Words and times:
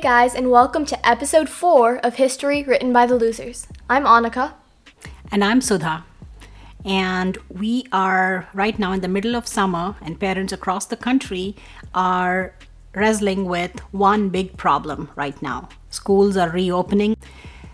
guys, 0.00 0.34
and 0.34 0.50
welcome 0.50 0.86
to 0.86 1.06
episode 1.06 1.46
4 1.46 1.98
of 1.98 2.14
History 2.14 2.62
Written 2.62 2.90
by 2.90 3.04
the 3.04 3.16
Losers. 3.16 3.66
I'm 3.90 4.04
Annika. 4.04 4.54
And 5.30 5.44
I'm 5.44 5.60
Sudha. 5.60 6.06
And 6.86 7.36
we 7.50 7.84
are 7.92 8.48
right 8.54 8.78
now 8.78 8.92
in 8.92 9.02
the 9.02 9.08
middle 9.08 9.36
of 9.36 9.46
summer, 9.46 9.96
and 10.00 10.18
parents 10.18 10.54
across 10.54 10.86
the 10.86 10.96
country 10.96 11.54
are 11.94 12.54
wrestling 12.94 13.44
with 13.44 13.78
one 13.92 14.30
big 14.30 14.56
problem 14.56 15.10
right 15.16 15.40
now. 15.42 15.68
Schools 15.90 16.34
are 16.38 16.48
reopening, 16.48 17.14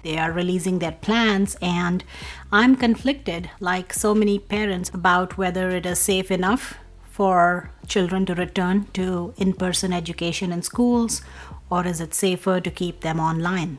they 0.02 0.18
are 0.18 0.32
releasing 0.32 0.80
their 0.80 0.98
plans, 1.00 1.56
and 1.62 2.02
I'm 2.50 2.74
conflicted, 2.74 3.50
like 3.60 3.92
so 3.92 4.16
many 4.16 4.40
parents, 4.40 4.90
about 4.92 5.38
whether 5.38 5.70
it 5.70 5.86
is 5.86 6.00
safe 6.00 6.32
enough 6.32 6.74
for 7.16 7.70
children 7.88 8.26
to 8.26 8.34
return 8.34 8.86
to 8.92 9.32
in 9.38 9.54
person 9.54 9.90
education 9.90 10.52
in 10.52 10.60
schools, 10.60 11.22
or 11.70 11.86
is 11.86 11.98
it 11.98 12.12
safer 12.12 12.60
to 12.60 12.70
keep 12.70 13.00
them 13.00 13.18
online? 13.18 13.78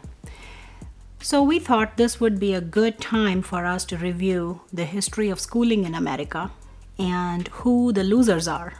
So, 1.21 1.43
we 1.43 1.59
thought 1.59 1.97
this 1.97 2.19
would 2.19 2.39
be 2.39 2.55
a 2.55 2.61
good 2.61 2.99
time 2.99 3.43
for 3.43 3.63
us 3.65 3.85
to 3.85 3.97
review 3.97 4.61
the 4.73 4.85
history 4.85 5.29
of 5.29 5.39
schooling 5.39 5.83
in 5.83 5.93
America 5.93 6.49
and 6.97 7.47
who 7.59 7.93
the 7.93 8.03
losers 8.03 8.47
are. 8.47 8.73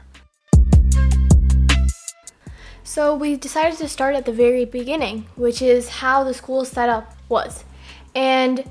So, 2.84 3.16
we 3.16 3.36
decided 3.36 3.78
to 3.78 3.88
start 3.88 4.16
at 4.16 4.26
the 4.26 4.32
very 4.32 4.66
beginning, 4.66 5.28
which 5.36 5.62
is 5.62 5.90
how 6.02 6.24
the 6.24 6.34
school 6.34 6.66
setup 6.66 7.16
was. 7.30 7.64
And 8.16 8.64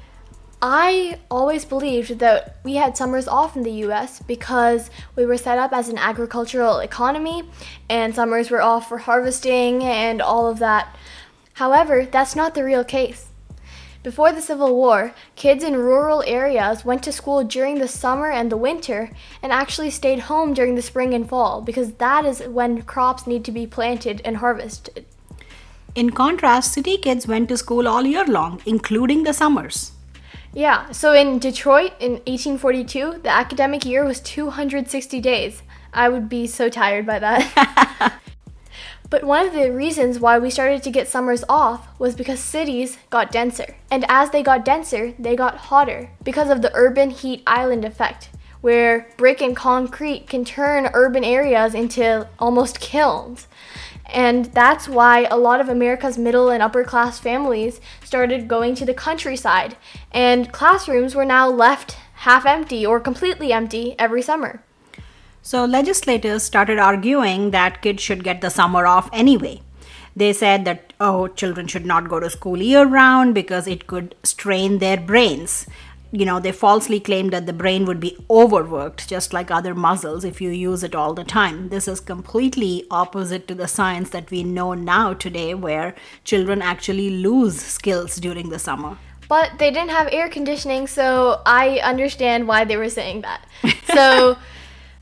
I 0.63 1.19
always 1.31 1.67
believed 1.67 2.19
that 2.21 2.57
we 2.65 2.77
had 2.77 2.97
summers 2.97 3.29
off 3.29 3.57
in 3.57 3.63
the 3.63 3.85
US 3.87 4.23
because 4.23 4.91
we 5.15 5.27
were 5.27 5.37
set 5.37 5.59
up 5.59 5.73
as 5.73 5.89
an 5.89 5.99
agricultural 5.99 6.79
economy 6.79 7.45
and 7.91 8.15
summers 8.15 8.51
were 8.51 8.63
off 8.63 8.89
for 8.89 8.99
harvesting 8.99 9.83
and 9.83 10.23
all 10.23 10.47
of 10.49 10.59
that. 10.61 10.97
However, 11.55 12.07
that's 12.07 12.35
not 12.35 12.55
the 12.55 12.65
real 12.65 12.85
case. 12.85 13.27
Before 14.03 14.33
the 14.33 14.41
Civil 14.41 14.75
War, 14.77 15.13
kids 15.35 15.63
in 15.65 15.77
rural 15.77 16.23
areas 16.27 16.85
went 16.85 17.03
to 17.03 17.13
school 17.13 17.43
during 17.45 17.79
the 17.79 17.89
summer 17.89 18.31
and 18.31 18.51
the 18.51 18.57
winter 18.57 19.11
and 19.43 19.53
actually 19.53 19.91
stayed 19.91 20.21
home 20.21 20.55
during 20.55 20.75
the 20.75 20.81
spring 20.81 21.13
and 21.13 21.29
fall 21.29 21.61
because 21.61 21.95
that 21.95 22.25
is 22.25 22.41
when 22.41 22.83
crops 22.83 23.27
need 23.27 23.45
to 23.45 23.53
be 23.53 23.67
planted 23.67 24.23
and 24.25 24.39
harvested. 24.39 25.05
In 25.95 26.11
contrast, 26.11 26.73
city 26.73 26.97
kids 26.97 27.27
went 27.27 27.49
to 27.49 27.57
school 27.57 27.89
all 27.89 28.07
year 28.07 28.25
long, 28.25 28.63
including 28.65 29.25
the 29.25 29.35
summers. 29.35 29.93
Yeah, 30.57 30.91
so 30.91 31.13
in 31.13 31.39
Detroit 31.39 31.93
in 32.01 32.13
1842, 32.25 33.21
the 33.23 33.29
academic 33.29 33.85
year 33.85 34.07
was 34.07 34.21
260 34.21 35.21
days. 35.21 35.63
I 35.93 36.09
would 36.09 36.31
be 36.31 36.47
so 36.47 36.71
tired 36.71 37.05
by 37.05 37.19
that. 37.19 38.19
But 39.11 39.23
one 39.23 39.47
of 39.47 39.53
the 39.53 39.71
reasons 39.71 40.19
why 40.19 40.39
we 40.39 40.49
started 40.49 40.83
to 40.83 40.91
get 40.91 41.09
summers 41.09 41.45
off 41.49 41.89
was 42.01 42.17
because 42.17 42.41
cities 42.41 42.97
got 43.11 43.31
denser. 43.31 43.77
And 43.91 44.05
as 44.09 44.31
they 44.31 44.43
got 44.43 44.65
denser, 44.65 45.13
they 45.19 45.37
got 45.37 45.69
hotter 45.69 46.11
because 46.25 46.49
of 46.49 46.63
the 46.63 46.73
urban 46.75 47.11
heat 47.11 47.43
island 47.47 47.85
effect, 47.85 48.31
where 48.63 49.09
brick 49.19 49.43
and 49.43 49.55
concrete 49.55 50.27
can 50.27 50.45
turn 50.45 50.91
urban 50.93 51.23
areas 51.23 51.75
into 51.75 52.27
almost 52.39 52.81
kilns. 52.81 53.47
And 54.13 54.47
that's 54.47 54.89
why 54.89 55.25
a 55.25 55.37
lot 55.37 55.61
of 55.61 55.69
America's 55.69 56.17
middle 56.17 56.49
and 56.49 56.63
upper 56.63 56.85
class 56.85 57.19
families 57.19 57.81
started 58.05 58.49
going 58.49 58.75
to 58.77 58.85
the 58.85 58.95
countryside, 58.95 59.77
and 60.13 60.53
classrooms 60.53 61.15
were 61.15 61.25
now 61.25 61.49
left 61.49 61.97
half 62.15 62.47
empty 62.47 62.87
or 62.87 63.01
completely 63.01 63.53
empty 63.53 63.95
every 63.99 64.23
summer. 64.23 64.63
So 65.43 65.65
legislators 65.65 66.43
started 66.43 66.79
arguing 66.79 67.51
that 67.51 67.83
kids 67.83 68.03
should 68.03 68.25
get 68.25 68.41
the 68.41 68.51
summer 68.51 68.87
off 68.87 69.09
anyway. 69.13 69.63
They 70.17 70.33
said 70.33 70.65
that, 70.65 70.95
oh, 70.99 71.29
children 71.29 71.67
should 71.67 71.85
not 71.85 72.09
go 72.09 72.19
to 72.19 72.31
school 72.31 72.63
year 72.63 72.87
round 72.87 73.35
because 73.35 73.69
it 73.69 73.87
could 73.87 74.15
strain 74.23 74.79
their 74.79 74.97
brains. 74.97 75.67
You 76.13 76.25
know, 76.25 76.39
they 76.39 76.53
falsely 76.53 77.01
claimed 77.01 77.33
that 77.33 77.47
the 77.47 77.53
brain 77.53 77.85
would 77.85 78.01
be 78.01 78.17
overworked, 78.31 79.09
just 79.09 79.33
like 79.33 79.51
other 79.51 79.75
muscles, 79.75 80.25
if 80.25 80.41
you 80.41 80.51
use 80.51 80.83
it 80.83 80.95
all 80.95 81.15
the 81.15 81.25
time. 81.25 81.69
This 81.69 81.89
is 81.89 82.01
completely 82.01 82.85
opposite 82.91 83.49
to 83.49 83.55
the 83.55 83.69
science 83.69 84.11
that 84.11 84.31
we 84.31 84.45
know 84.45 84.75
now 84.75 85.15
today, 85.15 85.55
where 85.55 85.95
children 86.25 86.63
actually 86.63 87.11
lose 87.11 87.61
skills 87.61 88.17
during 88.17 88.51
the 88.51 88.59
summer. 88.59 88.99
But 89.29 89.59
they 89.59 89.71
didn't 89.71 89.91
have 89.91 90.09
air 90.13 90.29
conditioning, 90.29 90.87
so 90.87 91.43
I 91.45 91.81
understand 91.81 92.47
why 92.47 92.65
they 92.65 92.77
were 92.77 92.89
saying 92.89 93.23
that. 93.23 93.45
So. 93.87 94.39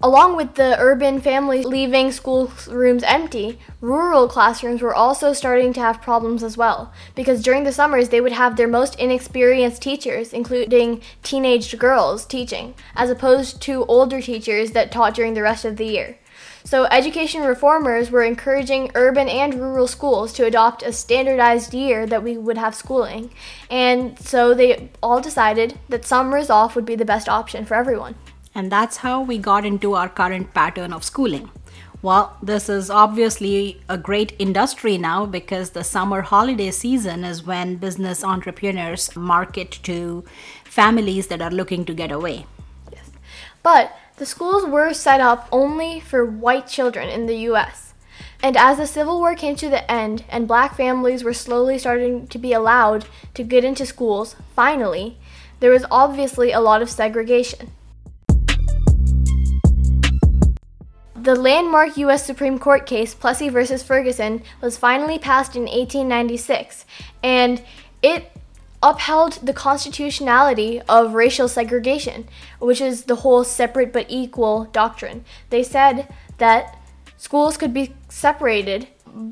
Along 0.02 0.36
with 0.36 0.54
the 0.54 0.76
urban 0.78 1.20
families 1.20 1.64
leaving 1.64 2.10
schoolrooms 2.10 3.02
empty, 3.04 3.58
rural 3.80 4.28
classrooms 4.28 4.82
were 4.82 4.94
also 4.94 5.32
starting 5.32 5.72
to 5.72 5.80
have 5.80 6.02
problems 6.02 6.42
as 6.42 6.56
well, 6.56 6.92
because 7.14 7.42
during 7.42 7.64
the 7.64 7.72
summers 7.72 8.08
they 8.08 8.20
would 8.20 8.32
have 8.32 8.56
their 8.56 8.68
most 8.68 8.98
inexperienced 8.98 9.80
teachers, 9.80 10.32
including 10.32 11.00
teenage 11.22 11.78
girls, 11.78 12.26
teaching, 12.26 12.74
as 12.94 13.08
opposed 13.08 13.62
to 13.62 13.84
older 13.86 14.20
teachers 14.20 14.72
that 14.72 14.92
taught 14.92 15.14
during 15.14 15.34
the 15.34 15.42
rest 15.42 15.64
of 15.64 15.76
the 15.76 15.86
year. 15.86 16.18
So, 16.64 16.84
education 16.86 17.42
reformers 17.42 18.10
were 18.10 18.22
encouraging 18.22 18.90
urban 18.94 19.28
and 19.28 19.54
rural 19.54 19.86
schools 19.86 20.32
to 20.34 20.46
adopt 20.46 20.82
a 20.82 20.92
standardized 20.92 21.74
year 21.74 22.06
that 22.06 22.22
we 22.22 22.36
would 22.36 22.58
have 22.58 22.74
schooling. 22.74 23.30
And 23.70 24.18
so 24.18 24.54
they 24.54 24.90
all 25.02 25.20
decided 25.20 25.78
that 25.90 26.04
summers 26.04 26.50
off 26.50 26.74
would 26.74 26.86
be 26.86 26.96
the 26.96 27.04
best 27.04 27.28
option 27.28 27.64
for 27.64 27.74
everyone. 27.74 28.16
And 28.54 28.70
that's 28.70 28.98
how 28.98 29.20
we 29.22 29.38
got 29.38 29.64
into 29.64 29.94
our 29.94 30.08
current 30.08 30.54
pattern 30.54 30.92
of 30.92 31.02
schooling. 31.02 31.50
Well, 32.02 32.36
this 32.42 32.68
is 32.68 32.90
obviously 32.90 33.80
a 33.88 33.96
great 33.96 34.34
industry 34.38 34.98
now 34.98 35.24
because 35.24 35.70
the 35.70 35.82
summer 35.82 36.20
holiday 36.20 36.70
season 36.70 37.24
is 37.24 37.46
when 37.46 37.76
business 37.76 38.22
entrepreneurs 38.22 39.16
market 39.16 39.80
to 39.84 40.22
families 40.64 41.28
that 41.28 41.40
are 41.40 41.50
looking 41.50 41.86
to 41.86 41.94
get 41.94 42.12
away. 42.12 42.44
Yes. 42.92 43.10
But 43.62 43.96
the 44.18 44.26
schools 44.26 44.66
were 44.66 44.92
set 44.92 45.20
up 45.20 45.48
only 45.50 45.98
for 45.98 46.24
white 46.26 46.66
children 46.66 47.08
in 47.08 47.24
the 47.26 47.38
US. 47.50 47.94
And 48.42 48.56
as 48.56 48.76
the 48.76 48.86
Civil 48.86 49.18
War 49.18 49.34
came 49.34 49.56
to 49.56 49.70
the 49.70 49.90
end 49.90 50.24
and 50.28 50.46
black 50.46 50.76
families 50.76 51.24
were 51.24 51.32
slowly 51.32 51.78
starting 51.78 52.26
to 52.26 52.38
be 52.38 52.52
allowed 52.52 53.06
to 53.32 53.42
get 53.42 53.64
into 53.64 53.86
schools, 53.86 54.36
finally, 54.54 55.16
there 55.60 55.70
was 55.70 55.86
obviously 55.90 56.52
a 56.52 56.60
lot 56.60 56.82
of 56.82 56.90
segregation. 56.90 57.72
The 61.24 61.34
landmark 61.34 61.96
U.S. 61.96 62.26
Supreme 62.26 62.58
Court 62.58 62.84
case, 62.84 63.14
Plessy 63.14 63.48
v. 63.48 63.64
Ferguson, 63.78 64.42
was 64.60 64.76
finally 64.76 65.18
passed 65.18 65.56
in 65.56 65.62
1896, 65.62 66.84
and 67.22 67.62
it 68.02 68.30
upheld 68.82 69.38
the 69.42 69.54
constitutionality 69.54 70.82
of 70.82 71.14
racial 71.14 71.48
segregation, 71.48 72.28
which 72.58 72.78
is 72.78 73.04
the 73.04 73.16
whole 73.16 73.42
separate 73.42 73.90
but 73.90 74.04
equal 74.10 74.64
doctrine. 74.66 75.24
They 75.48 75.62
said 75.62 76.12
that 76.36 76.78
schools 77.16 77.56
could 77.56 77.72
be 77.72 77.94
separated 78.10 78.88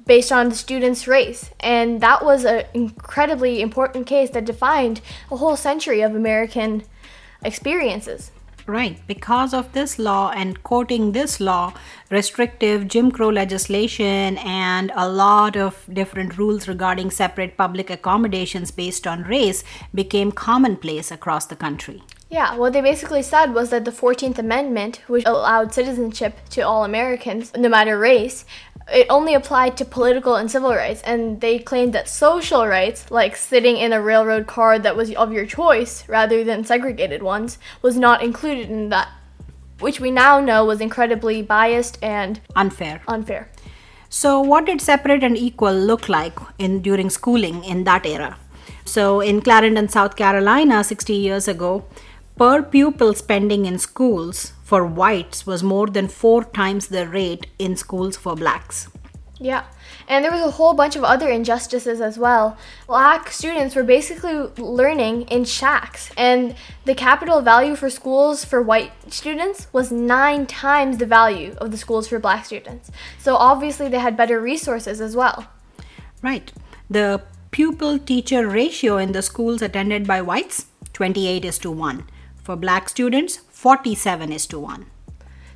based 0.07 0.33
on 0.33 0.49
the 0.49 0.55
student's 0.55 1.07
race, 1.07 1.51
and 1.61 2.01
that 2.01 2.25
was 2.25 2.47
an 2.47 2.65
incredibly 2.73 3.61
important 3.61 4.07
case 4.07 4.31
that 4.31 4.47
defined 4.47 5.03
a 5.31 5.37
whole 5.37 5.59
century 5.59 6.01
of 6.01 6.15
American 6.15 6.85
experiences. 7.45 8.31
Right. 8.67 9.01
Because 9.07 9.53
of 9.53 9.73
this 9.73 9.99
law 9.99 10.31
and 10.31 10.63
quoting 10.63 11.13
this 11.13 11.41
law, 11.41 11.75
restrictive 12.11 12.89
Jim 12.89 13.11
Crow 13.11 13.29
legislation 13.29 14.39
and 14.39 14.93
a 14.95 15.09
lot 15.09 15.57
of 15.57 15.85
different 15.93 16.39
rules 16.39 16.69
regarding 16.69 17.11
separate 17.11 17.57
public 17.57 17.91
accommodations 17.91 18.71
based 18.71 19.07
on 19.07 19.23
race 19.23 19.65
became 19.95 20.31
commonplace 20.31 21.11
across 21.11 21.47
the 21.47 21.57
country. 21.57 22.03
Yeah, 22.33 22.57
what 22.57 22.73
they 22.73 22.81
basically 22.81 23.23
said 23.23 23.53
was 23.53 23.69
that 23.71 23.85
the 23.85 23.91
14th 23.91 24.39
Amendment, 24.39 25.03
which 25.07 25.27
allowed 25.27 25.75
citizenship 25.75 26.39
to 26.51 26.63
all 26.63 26.83
Americans, 26.83 27.53
no 27.55 27.69
matter 27.69 27.99
race, 27.99 28.47
it 28.91 29.07
only 29.09 29.35
applied 29.35 29.77
to 29.77 29.85
political 29.85 30.37
and 30.37 30.51
civil 30.51 30.71
rights, 30.71 31.03
and 31.03 31.41
they 31.41 31.59
claimed 31.59 31.93
that 31.93 32.09
social 32.09 32.67
rights, 32.67 33.11
like 33.11 33.37
sitting 33.37 33.77
in 33.77 33.93
a 33.93 34.01
railroad 34.01 34.47
car 34.47 34.79
that 34.79 34.97
was 34.97 35.13
of 35.15 35.33
your 35.33 35.47
choice 35.47 36.09
rather 36.09 36.45
than 36.45 36.65
segregated 36.65 37.23
ones, 37.23 37.59
was 37.81 37.97
not 37.97 38.23
included 38.23 38.71
in 38.71 38.89
that, 38.89 39.09
which 39.81 40.01
we 40.01 40.11
now 40.11 40.41
know 40.41 40.65
was 40.65 40.81
incredibly 40.81 41.43
biased 41.43 41.99
and 42.03 42.41
unfair. 42.57 43.03
Unfair. 43.09 43.51
So, 44.09 44.41
what 44.41 44.67
did 44.67 44.81
separate 44.81 45.25
and 45.25 45.39
equal 45.39 45.73
look 45.75 46.09
like 46.09 46.39
in 46.59 46.83
during 46.83 47.09
schooling 47.09 47.65
in 47.65 47.85
that 47.85 48.05
era? 48.05 48.37
So, 48.85 49.21
in 49.21 49.41
Clarendon, 49.41 49.89
South 49.89 50.17
Carolina, 50.17 50.85
60 50.85 51.15
years 51.15 51.49
ago, 51.49 51.85
per 52.37 52.63
pupil 52.63 53.15
spending 53.15 53.67
in 53.67 53.79
schools 53.79 54.53
for 54.65 54.87
whites 54.87 55.47
was 55.47 55.63
more 55.63 55.87
than 55.87 56.09
four 56.09 56.45
times 56.45 56.89
the 56.89 57.07
rate 57.07 57.47
in 57.59 57.77
schools 57.77 58.17
for 58.17 58.35
blacks. 58.35 58.89
Yeah, 59.39 59.65
and 60.09 60.25
there 60.25 60.31
was 60.31 60.41
a 60.41 60.53
whole 60.53 60.73
bunch 60.73 60.95
of 60.95 61.03
other 61.03 61.29
injustices 61.29 62.01
as 62.01 62.17
well. 62.17 62.57
Black 62.87 63.31
students 63.31 63.75
were 63.75 63.83
basically 63.83 64.35
learning 64.57 65.23
in 65.23 65.45
shacks, 65.45 66.11
and 66.17 66.55
the 66.85 66.95
capital 66.95 67.41
value 67.41 67.75
for 67.75 67.91
schools 67.91 68.45
for 68.45 68.63
white 68.63 68.93
students 69.13 69.67
was 69.73 69.91
nine 69.91 70.47
times 70.47 70.99
the 70.99 71.07
value 71.07 71.57
of 71.59 71.73
the 71.73 71.77
schools 71.77 72.07
for 72.07 72.21
black 72.21 72.45
students. 72.45 72.91
So 73.19 73.35
obviously, 73.35 73.89
they 73.89 73.99
had 73.99 74.17
better 74.17 74.41
resources 74.41 75.01
as 75.01 75.17
well. 75.17 75.49
Right. 76.23 76.53
The 76.89 77.23
pupil 77.51 77.99
teacher 77.99 78.47
ratio 78.47 78.97
in 78.97 79.11
the 79.11 79.23
schools 79.23 79.61
attended 79.61 80.07
by 80.07 80.23
whites 80.23 80.67
28 80.93 81.45
is 81.45 81.59
to 81.59 81.71
1. 81.71 82.05
For 82.43 82.57
black 82.57 82.89
students, 82.89 83.37
47 83.51 84.33
is 84.33 84.47
to 84.49 84.59
1. 84.59 84.87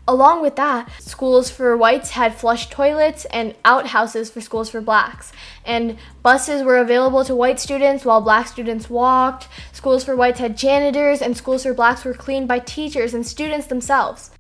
Along 0.06 0.40
with 0.40 0.54
that, 0.54 0.88
schools 1.00 1.50
for 1.50 1.76
whites 1.76 2.10
had 2.10 2.36
flush 2.36 2.70
toilets 2.70 3.24
and 3.26 3.56
outhouses 3.64 4.30
for 4.30 4.40
schools 4.40 4.70
for 4.70 4.80
blacks. 4.80 5.32
And 5.64 5.98
buses 6.22 6.62
were 6.62 6.76
available 6.78 7.24
to 7.24 7.34
white 7.34 7.58
students 7.58 8.04
while 8.04 8.20
black 8.20 8.46
students 8.46 8.88
walked. 8.88 9.48
Schools 9.72 10.04
for 10.04 10.14
whites 10.14 10.38
had 10.38 10.56
janitors, 10.56 11.20
and 11.20 11.36
schools 11.36 11.64
for 11.64 11.74
blacks 11.74 12.04
were 12.04 12.14
cleaned 12.14 12.46
by 12.46 12.60
teachers 12.60 13.14
and 13.14 13.26
students 13.26 13.66
themselves. 13.66 14.30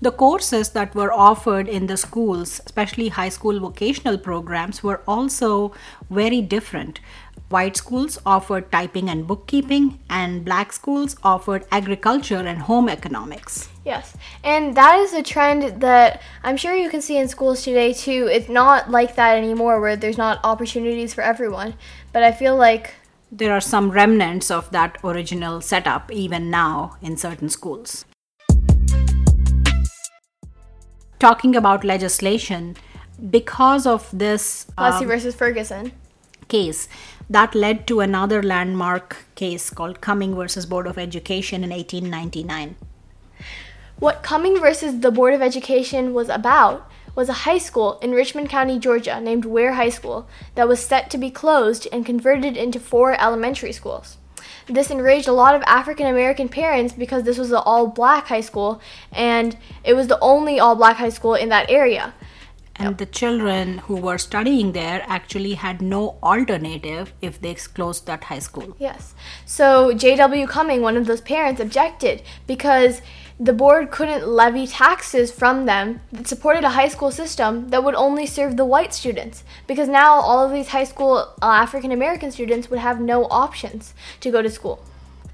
The 0.00 0.12
courses 0.12 0.70
that 0.70 0.94
were 0.94 1.12
offered 1.12 1.68
in 1.68 1.88
the 1.88 1.96
schools, 1.96 2.60
especially 2.64 3.08
high 3.08 3.30
school 3.30 3.58
vocational 3.58 4.16
programs, 4.16 4.80
were 4.80 5.02
also 5.08 5.72
very 6.08 6.40
different. 6.40 7.00
White 7.48 7.76
schools 7.76 8.18
offered 8.26 8.70
typing 8.70 9.08
and 9.08 9.26
bookkeeping, 9.26 10.00
and 10.10 10.44
black 10.44 10.72
schools 10.72 11.16
offered 11.22 11.64
agriculture 11.70 12.36
and 12.36 12.62
home 12.62 12.88
economics. 12.88 13.70
Yes, 13.84 14.14
and 14.44 14.76
that 14.76 14.98
is 14.98 15.14
a 15.14 15.22
trend 15.22 15.80
that 15.80 16.20
I'm 16.42 16.58
sure 16.58 16.76
you 16.76 16.90
can 16.90 17.00
see 17.00 17.16
in 17.16 17.26
schools 17.28 17.62
today 17.62 17.94
too. 17.94 18.28
It's 18.30 18.48
not 18.48 18.90
like 18.90 19.16
that 19.16 19.38
anymore 19.38 19.80
where 19.80 19.96
there's 19.96 20.18
not 20.18 20.40
opportunities 20.44 21.14
for 21.14 21.22
everyone, 21.22 21.74
but 22.12 22.22
I 22.22 22.32
feel 22.32 22.54
like 22.54 22.94
there 23.32 23.52
are 23.52 23.60
some 23.60 23.90
remnants 23.90 24.50
of 24.50 24.70
that 24.70 24.98
original 25.02 25.60
setup 25.60 26.12
even 26.12 26.50
now 26.50 26.96
in 27.02 27.16
certain 27.16 27.48
schools 27.48 28.04
talking 31.18 31.56
about 31.56 31.84
legislation 31.84 32.76
because 33.30 33.86
of 33.86 34.08
this 34.12 34.66
Plessy 34.76 35.04
um, 35.04 35.08
versus 35.08 35.34
Ferguson 35.34 35.92
case 36.48 36.88
that 37.30 37.54
led 37.54 37.86
to 37.86 38.00
another 38.00 38.42
landmark 38.42 39.24
case 39.34 39.70
called 39.70 40.00
Cumming 40.00 40.34
versus 40.34 40.66
Board 40.66 40.86
of 40.86 40.98
Education 40.98 41.62
in 41.62 41.70
1899. 41.70 42.76
What 43.98 44.22
Cumming 44.22 44.58
versus 44.58 45.00
the 45.00 45.10
Board 45.10 45.34
of 45.34 45.42
Education 45.42 46.14
was 46.14 46.28
about 46.28 46.90
was 47.14 47.28
a 47.28 47.44
high 47.44 47.58
school 47.58 47.98
in 47.98 48.12
Richmond 48.12 48.48
County, 48.48 48.78
Georgia, 48.78 49.20
named 49.20 49.44
Ware 49.44 49.72
High 49.72 49.88
School, 49.88 50.28
that 50.54 50.68
was 50.68 50.78
set 50.78 51.10
to 51.10 51.18
be 51.18 51.30
closed 51.30 51.88
and 51.90 52.06
converted 52.06 52.56
into 52.56 52.78
four 52.78 53.20
elementary 53.20 53.72
schools. 53.72 54.18
This 54.68 54.90
enraged 54.90 55.26
a 55.26 55.32
lot 55.32 55.54
of 55.54 55.62
African 55.62 56.06
American 56.06 56.48
parents 56.48 56.92
because 56.92 57.24
this 57.24 57.38
was 57.38 57.50
an 57.50 57.62
all 57.64 57.86
black 57.88 58.26
high 58.26 58.42
school 58.42 58.80
and 59.10 59.56
it 59.82 59.94
was 59.94 60.08
the 60.08 60.20
only 60.20 60.60
all 60.60 60.76
black 60.76 60.96
high 60.96 61.08
school 61.08 61.34
in 61.34 61.48
that 61.48 61.70
area. 61.70 62.14
And 62.78 62.98
the 62.98 63.06
children 63.06 63.78
who 63.78 63.96
were 63.96 64.18
studying 64.18 64.72
there 64.72 65.04
actually 65.06 65.54
had 65.54 65.82
no 65.82 66.18
alternative 66.22 67.12
if 67.20 67.40
they 67.40 67.54
closed 67.54 68.06
that 68.06 68.24
high 68.24 68.38
school. 68.38 68.76
Yes. 68.78 69.14
So 69.44 69.92
J.W. 69.92 70.46
Cumming, 70.46 70.82
one 70.82 70.96
of 70.96 71.06
those 71.06 71.20
parents, 71.20 71.60
objected 71.60 72.22
because 72.46 73.02
the 73.40 73.52
board 73.52 73.90
couldn't 73.90 74.26
levy 74.26 74.66
taxes 74.66 75.30
from 75.30 75.66
them 75.66 76.00
that 76.10 76.26
supported 76.26 76.64
a 76.64 76.70
high 76.70 76.88
school 76.88 77.12
system 77.12 77.68
that 77.68 77.84
would 77.84 77.94
only 77.94 78.26
serve 78.26 78.56
the 78.56 78.64
white 78.64 78.92
students 78.92 79.44
because 79.68 79.88
now 79.88 80.14
all 80.14 80.44
of 80.44 80.52
these 80.52 80.68
high 80.68 80.84
school 80.84 81.34
uh, 81.40 81.46
African 81.46 81.92
American 81.92 82.32
students 82.32 82.68
would 82.68 82.80
have 82.80 83.00
no 83.00 83.26
options 83.26 83.94
to 84.20 84.30
go 84.32 84.42
to 84.42 84.50
school. 84.50 84.82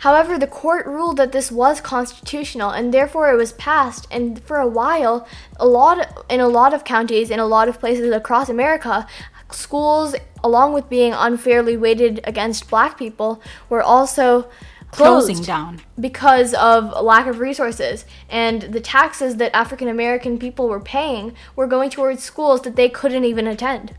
However, 0.04 0.38
the 0.38 0.46
court 0.46 0.84
ruled 0.86 1.16
that 1.16 1.32
this 1.32 1.50
was 1.50 1.80
constitutional 1.80 2.68
and 2.68 2.92
therefore 2.92 3.32
it 3.32 3.36
was 3.36 3.54
passed. 3.54 4.06
And 4.10 4.38
for 4.42 4.58
a 4.58 4.68
while 4.68 5.26
a 5.58 5.66
lot 5.66 6.24
in 6.28 6.40
a 6.40 6.46
lot 6.46 6.74
of 6.74 6.84
counties 6.84 7.30
in 7.30 7.40
a 7.40 7.46
lot 7.46 7.68
of 7.70 7.80
places 7.80 8.12
across 8.12 8.50
America 8.50 9.06
schools 9.50 10.14
along 10.42 10.74
with 10.74 10.90
being 10.90 11.14
unfairly 11.14 11.78
weighted 11.78 12.20
against 12.24 12.68
black 12.68 12.98
people 12.98 13.40
were 13.70 13.82
also 13.82 14.46
closing 14.90 15.40
down. 15.42 15.80
because 15.98 16.52
of 16.52 16.92
lack 17.02 17.26
of 17.26 17.38
resources. 17.38 18.04
And 18.28 18.60
the 18.60 18.80
taxes 18.80 19.36
that 19.36 19.56
African 19.56 19.88
American 19.88 20.38
people 20.38 20.68
were 20.68 20.80
paying 20.80 21.34
were 21.56 21.66
going 21.66 21.88
towards 21.88 22.22
schools 22.22 22.60
that 22.62 22.76
they 22.76 22.90
couldn't 22.90 23.24
even 23.24 23.46
attend. 23.46 23.94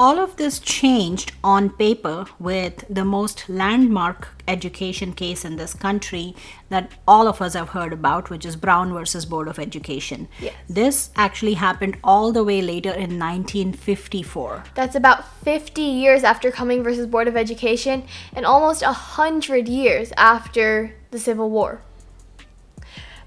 All 0.00 0.20
of 0.20 0.36
this 0.36 0.60
changed 0.60 1.32
on 1.42 1.70
paper 1.70 2.26
with 2.38 2.84
the 2.88 3.04
most 3.04 3.48
landmark 3.48 4.28
education 4.46 5.12
case 5.12 5.44
in 5.44 5.56
this 5.56 5.74
country 5.74 6.36
that 6.68 6.92
all 7.08 7.26
of 7.26 7.42
us 7.42 7.54
have 7.54 7.70
heard 7.70 7.92
about, 7.92 8.30
which 8.30 8.46
is 8.46 8.54
Brown 8.54 8.92
versus 8.92 9.26
Board 9.26 9.48
of 9.48 9.58
Education. 9.58 10.28
Yes. 10.40 10.54
This 10.68 11.10
actually 11.16 11.54
happened 11.54 11.96
all 12.04 12.30
the 12.30 12.44
way 12.44 12.62
later 12.62 12.90
in 12.90 13.18
1954. 13.18 14.66
That's 14.76 14.94
about 14.94 15.26
50 15.42 15.82
years 15.82 16.22
after 16.22 16.52
Cumming 16.52 16.84
versus 16.84 17.08
Board 17.08 17.26
of 17.26 17.36
Education 17.36 18.04
and 18.32 18.46
almost 18.46 18.82
100 18.82 19.66
years 19.66 20.12
after 20.16 20.94
the 21.10 21.18
Civil 21.18 21.50
War. 21.50 21.82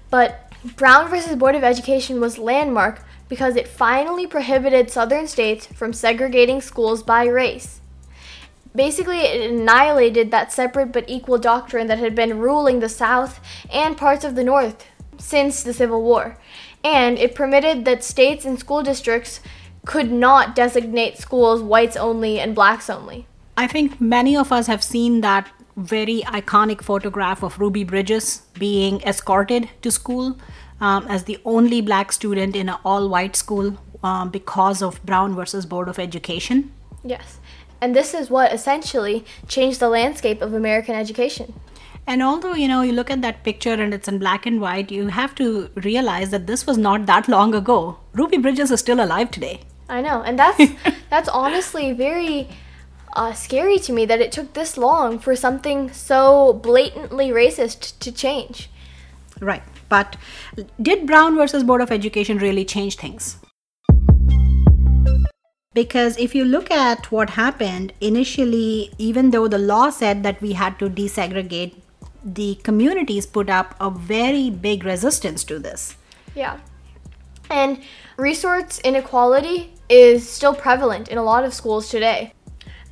But 0.08 0.50
Brown 0.76 1.10
versus 1.10 1.36
Board 1.36 1.54
of 1.54 1.64
Education 1.64 2.18
was 2.18 2.38
landmark 2.38 3.04
because 3.32 3.56
it 3.56 3.66
finally 3.66 4.26
prohibited 4.26 4.90
southern 4.90 5.26
states 5.26 5.64
from 5.64 5.90
segregating 5.90 6.60
schools 6.60 7.02
by 7.02 7.24
race. 7.24 7.80
Basically, 8.74 9.20
it 9.20 9.50
annihilated 9.50 10.30
that 10.30 10.52
separate 10.52 10.92
but 10.92 11.08
equal 11.08 11.38
doctrine 11.38 11.86
that 11.86 11.98
had 11.98 12.14
been 12.14 12.38
ruling 12.38 12.80
the 12.80 12.90
South 12.90 13.40
and 13.72 13.96
parts 13.96 14.22
of 14.22 14.34
the 14.34 14.44
North 14.44 14.84
since 15.16 15.62
the 15.62 15.72
Civil 15.72 16.02
War. 16.02 16.36
And 16.84 17.18
it 17.18 17.34
permitted 17.34 17.86
that 17.86 18.04
states 18.04 18.44
and 18.44 18.60
school 18.60 18.82
districts 18.82 19.40
could 19.86 20.12
not 20.12 20.54
designate 20.54 21.16
schools 21.16 21.62
whites 21.62 21.96
only 21.96 22.38
and 22.38 22.54
blacks 22.54 22.90
only. 22.90 23.26
I 23.56 23.66
think 23.66 23.98
many 23.98 24.36
of 24.36 24.52
us 24.52 24.66
have 24.66 24.84
seen 24.84 25.22
that 25.22 25.48
very 25.74 26.20
iconic 26.26 26.82
photograph 26.82 27.42
of 27.42 27.58
Ruby 27.58 27.84
Bridges 27.84 28.42
being 28.58 29.00
escorted 29.00 29.70
to 29.80 29.90
school 29.90 30.36
um, 30.82 31.06
as 31.08 31.24
the 31.24 31.38
only 31.44 31.80
black 31.80 32.12
student 32.12 32.56
in 32.56 32.68
an 32.68 32.76
all 32.84 33.08
white 33.08 33.36
school 33.36 33.78
um, 34.02 34.30
because 34.30 34.82
of 34.82 35.02
Brown 35.06 35.34
versus 35.34 35.64
Board 35.64 35.88
of 35.88 35.98
Education. 35.98 36.72
Yes. 37.04 37.38
And 37.80 37.96
this 37.96 38.12
is 38.14 38.28
what 38.28 38.52
essentially 38.52 39.24
changed 39.48 39.80
the 39.80 39.88
landscape 39.88 40.42
of 40.42 40.52
American 40.52 40.94
education. 40.94 41.54
And 42.04 42.20
although, 42.20 42.54
you 42.54 42.66
know, 42.66 42.82
you 42.82 42.92
look 42.92 43.10
at 43.10 43.22
that 43.22 43.44
picture 43.44 43.74
and 43.74 43.94
it's 43.94 44.08
in 44.08 44.18
black 44.18 44.44
and 44.44 44.60
white, 44.60 44.90
you 44.90 45.06
have 45.06 45.36
to 45.36 45.70
realize 45.76 46.30
that 46.30 46.48
this 46.48 46.66
was 46.66 46.76
not 46.76 47.06
that 47.06 47.28
long 47.28 47.54
ago. 47.54 47.98
Ruby 48.12 48.38
Bridges 48.38 48.72
is 48.72 48.80
still 48.80 49.02
alive 49.02 49.30
today. 49.30 49.60
I 49.88 50.00
know. 50.00 50.22
And 50.22 50.36
that's 50.36 50.72
that's 51.10 51.28
honestly 51.28 51.92
very 51.92 52.48
uh, 53.14 53.32
scary 53.34 53.78
to 53.78 53.92
me 53.92 54.04
that 54.06 54.20
it 54.20 54.32
took 54.32 54.54
this 54.54 54.76
long 54.76 55.20
for 55.20 55.36
something 55.36 55.92
so 55.92 56.54
blatantly 56.54 57.28
racist 57.28 57.98
to 58.00 58.10
change. 58.10 58.68
Right. 59.40 59.62
But 59.92 60.16
did 60.80 61.06
Brown 61.06 61.36
versus 61.36 61.62
Board 61.62 61.82
of 61.82 61.92
Education 61.92 62.38
really 62.38 62.64
change 62.64 62.96
things? 62.96 63.36
Because 65.74 66.16
if 66.18 66.34
you 66.34 66.46
look 66.46 66.70
at 66.70 67.10
what 67.12 67.30
happened 67.30 67.92
initially, 68.00 68.90
even 68.96 69.32
though 69.32 69.48
the 69.48 69.58
law 69.58 69.90
said 69.90 70.22
that 70.22 70.40
we 70.40 70.52
had 70.52 70.78
to 70.78 70.88
desegregate, 70.88 71.74
the 72.24 72.54
communities 72.62 73.26
put 73.26 73.50
up 73.50 73.74
a 73.80 73.90
very 73.90 74.48
big 74.48 74.84
resistance 74.84 75.44
to 75.44 75.58
this. 75.58 75.96
Yeah. 76.34 76.60
And 77.50 77.82
resource 78.16 78.78
inequality 78.78 79.74
is 79.90 80.26
still 80.26 80.54
prevalent 80.54 81.08
in 81.08 81.18
a 81.18 81.22
lot 81.22 81.44
of 81.44 81.52
schools 81.52 81.90
today. 81.90 82.32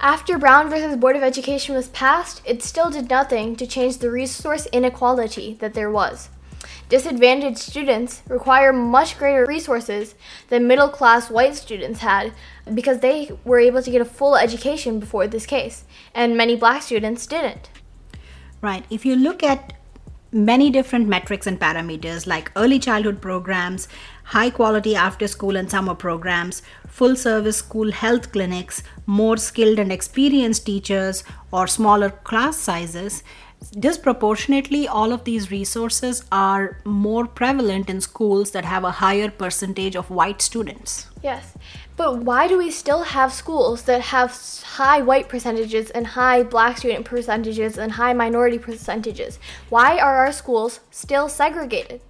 After 0.00 0.36
Brown 0.36 0.68
versus 0.68 0.96
Board 0.96 1.16
of 1.16 1.22
Education 1.22 1.74
was 1.74 1.88
passed, 1.88 2.42
it 2.44 2.62
still 2.62 2.90
did 2.90 3.08
nothing 3.08 3.56
to 3.56 3.66
change 3.66 3.98
the 3.98 4.10
resource 4.10 4.66
inequality 4.70 5.56
that 5.60 5.72
there 5.72 5.90
was. 5.90 6.28
Disadvantaged 6.90 7.58
students 7.58 8.20
require 8.28 8.72
much 8.72 9.16
greater 9.16 9.46
resources 9.46 10.16
than 10.48 10.66
middle 10.66 10.88
class 10.88 11.30
white 11.30 11.54
students 11.54 12.00
had 12.00 12.32
because 12.74 12.98
they 12.98 13.30
were 13.44 13.60
able 13.60 13.80
to 13.80 13.92
get 13.92 14.00
a 14.00 14.04
full 14.04 14.34
education 14.34 14.98
before 14.98 15.28
this 15.28 15.46
case, 15.46 15.84
and 16.16 16.36
many 16.36 16.56
black 16.56 16.82
students 16.82 17.28
didn't. 17.28 17.70
Right. 18.60 18.84
If 18.90 19.06
you 19.06 19.14
look 19.14 19.44
at 19.44 19.74
many 20.32 20.68
different 20.68 21.06
metrics 21.06 21.46
and 21.46 21.60
parameters 21.60 22.26
like 22.26 22.50
early 22.56 22.80
childhood 22.80 23.22
programs, 23.22 23.86
high 24.24 24.50
quality 24.50 24.96
after 24.96 25.28
school 25.28 25.54
and 25.54 25.70
summer 25.70 25.94
programs, 25.94 26.60
full 26.88 27.14
service 27.14 27.58
school 27.58 27.92
health 27.92 28.32
clinics, 28.32 28.82
more 29.06 29.36
skilled 29.36 29.78
and 29.78 29.92
experienced 29.92 30.66
teachers, 30.66 31.22
or 31.52 31.68
smaller 31.68 32.10
class 32.10 32.56
sizes, 32.56 33.22
disproportionately 33.78 34.88
all 34.88 35.12
of 35.12 35.24
these 35.24 35.50
resources 35.50 36.24
are 36.32 36.78
more 36.84 37.26
prevalent 37.26 37.88
in 37.90 38.00
schools 38.00 38.50
that 38.52 38.64
have 38.64 38.84
a 38.84 38.90
higher 38.90 39.30
percentage 39.30 39.94
of 39.94 40.10
white 40.10 40.42
students. 40.42 41.06
Yes. 41.22 41.54
But 41.96 42.18
why 42.18 42.48
do 42.48 42.56
we 42.56 42.70
still 42.70 43.02
have 43.02 43.32
schools 43.32 43.82
that 43.82 44.00
have 44.00 44.32
high 44.64 45.02
white 45.02 45.28
percentages 45.28 45.90
and 45.90 46.06
high 46.06 46.42
black 46.42 46.78
student 46.78 47.04
percentages 47.04 47.76
and 47.76 47.92
high 47.92 48.14
minority 48.14 48.58
percentages? 48.58 49.38
Why 49.68 49.98
are 49.98 50.16
our 50.16 50.32
schools 50.32 50.80
still 50.90 51.28
segregated? 51.28 52.00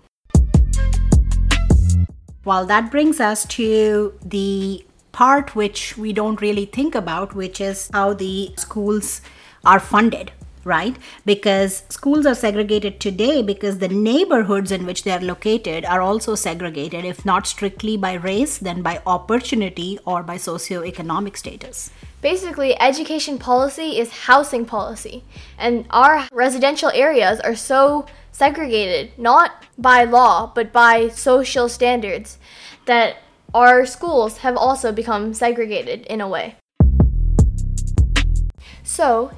Well, 2.44 2.64
that 2.66 2.90
brings 2.90 3.20
us 3.20 3.44
to 3.46 4.14
the 4.24 4.86
part 5.12 5.56
which 5.56 5.98
we 5.98 6.12
don't 6.12 6.40
really 6.40 6.66
think 6.66 6.94
about, 6.94 7.34
which 7.34 7.60
is 7.60 7.90
how 7.92 8.14
the 8.14 8.52
schools 8.56 9.20
are 9.64 9.80
funded 9.80 10.32
right? 10.64 10.96
Because 11.24 11.82
schools 11.88 12.26
are 12.26 12.34
segregated 12.34 13.00
today 13.00 13.42
because 13.42 13.78
the 13.78 13.88
neighborhoods 13.88 14.70
in 14.70 14.86
which 14.86 15.04
they 15.04 15.12
are 15.12 15.20
located 15.20 15.84
are 15.84 16.00
also 16.00 16.34
segregated, 16.34 17.04
if 17.04 17.24
not 17.24 17.46
strictly 17.46 17.96
by 17.96 18.14
race, 18.14 18.58
then 18.58 18.82
by 18.82 19.02
opportunity 19.06 19.98
or 20.04 20.22
by 20.22 20.36
socioeconomic 20.36 21.36
status. 21.36 21.90
Basically, 22.20 22.78
education 22.80 23.38
policy 23.38 23.98
is 23.98 24.10
housing 24.26 24.66
policy, 24.66 25.24
and 25.56 25.86
our 25.90 26.28
residential 26.32 26.90
areas 26.94 27.40
are 27.40 27.56
so 27.56 28.04
segregated, 28.30 29.18
not 29.18 29.64
by 29.78 30.04
law, 30.04 30.52
but 30.54 30.72
by 30.72 31.08
social 31.08 31.68
standards, 31.68 32.38
that 32.84 33.16
our 33.54 33.86
schools 33.86 34.38
have 34.38 34.56
also 34.56 34.92
become 34.92 35.32
segregated 35.32 36.02
in 36.06 36.20
a 36.20 36.28
way. 36.28 36.56
So, 38.82 39.32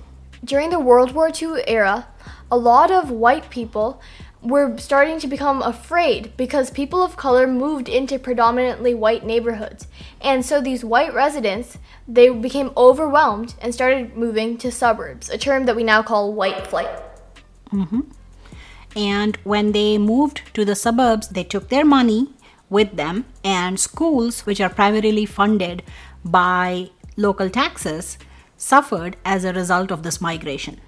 during 0.45 0.71
the 0.71 0.81
World 0.81 1.13
War 1.13 1.31
II 1.31 1.63
era, 1.67 2.09
a 2.51 2.57
lot 2.57 2.91
of 2.91 3.11
white 3.11 3.51
people 3.51 4.01
were 4.43 4.77
starting 4.77 5.21
to 5.21 5.29
become 5.29 5.63
afraid 5.63 6.37
because 6.37 6.71
people 6.71 7.03
of 7.03 7.17
color 7.17 7.47
moved 7.47 7.89
into 7.89 8.19
predominantly 8.19 8.93
white 8.93 9.25
neighborhoods. 9.25 9.87
And 10.21 10.45
so 10.45 10.61
these 10.61 10.85
white 10.85 11.15
residents, 11.15 11.79
they 12.09 12.29
became 12.29 12.73
overwhelmed 12.77 13.55
and 13.61 13.73
started 13.73 14.17
moving 14.17 14.59
to 14.59 14.73
suburbs, 14.73 15.31
a 15.31 15.39
term 15.39 15.67
that 15.67 15.77
we 15.77 15.85
now 15.85 16.03
call 16.03 16.35
white 16.35 16.67
flight. 16.67 16.91
Mm-hmm. 17.71 18.01
And 18.97 19.37
when 19.45 19.73
they 19.73 19.97
moved 19.97 20.43
to 20.55 20.65
the 20.65 20.75
suburbs, 20.75 21.29
they 21.29 21.45
took 21.45 21.69
their 21.69 21.85
money 21.85 22.31
with 22.69 22.97
them, 22.97 23.27
and 23.45 23.79
schools, 23.79 24.41
which 24.41 24.61
are 24.61 24.69
primarily 24.69 25.27
funded 25.27 25.83
by 26.25 26.91
local 27.17 27.49
taxes, 27.49 28.19
suffered 28.63 29.17
as 29.25 29.45
a 29.45 29.53
result 29.53 29.91
of 29.91 30.05
this 30.05 30.21
migration. 30.21 30.81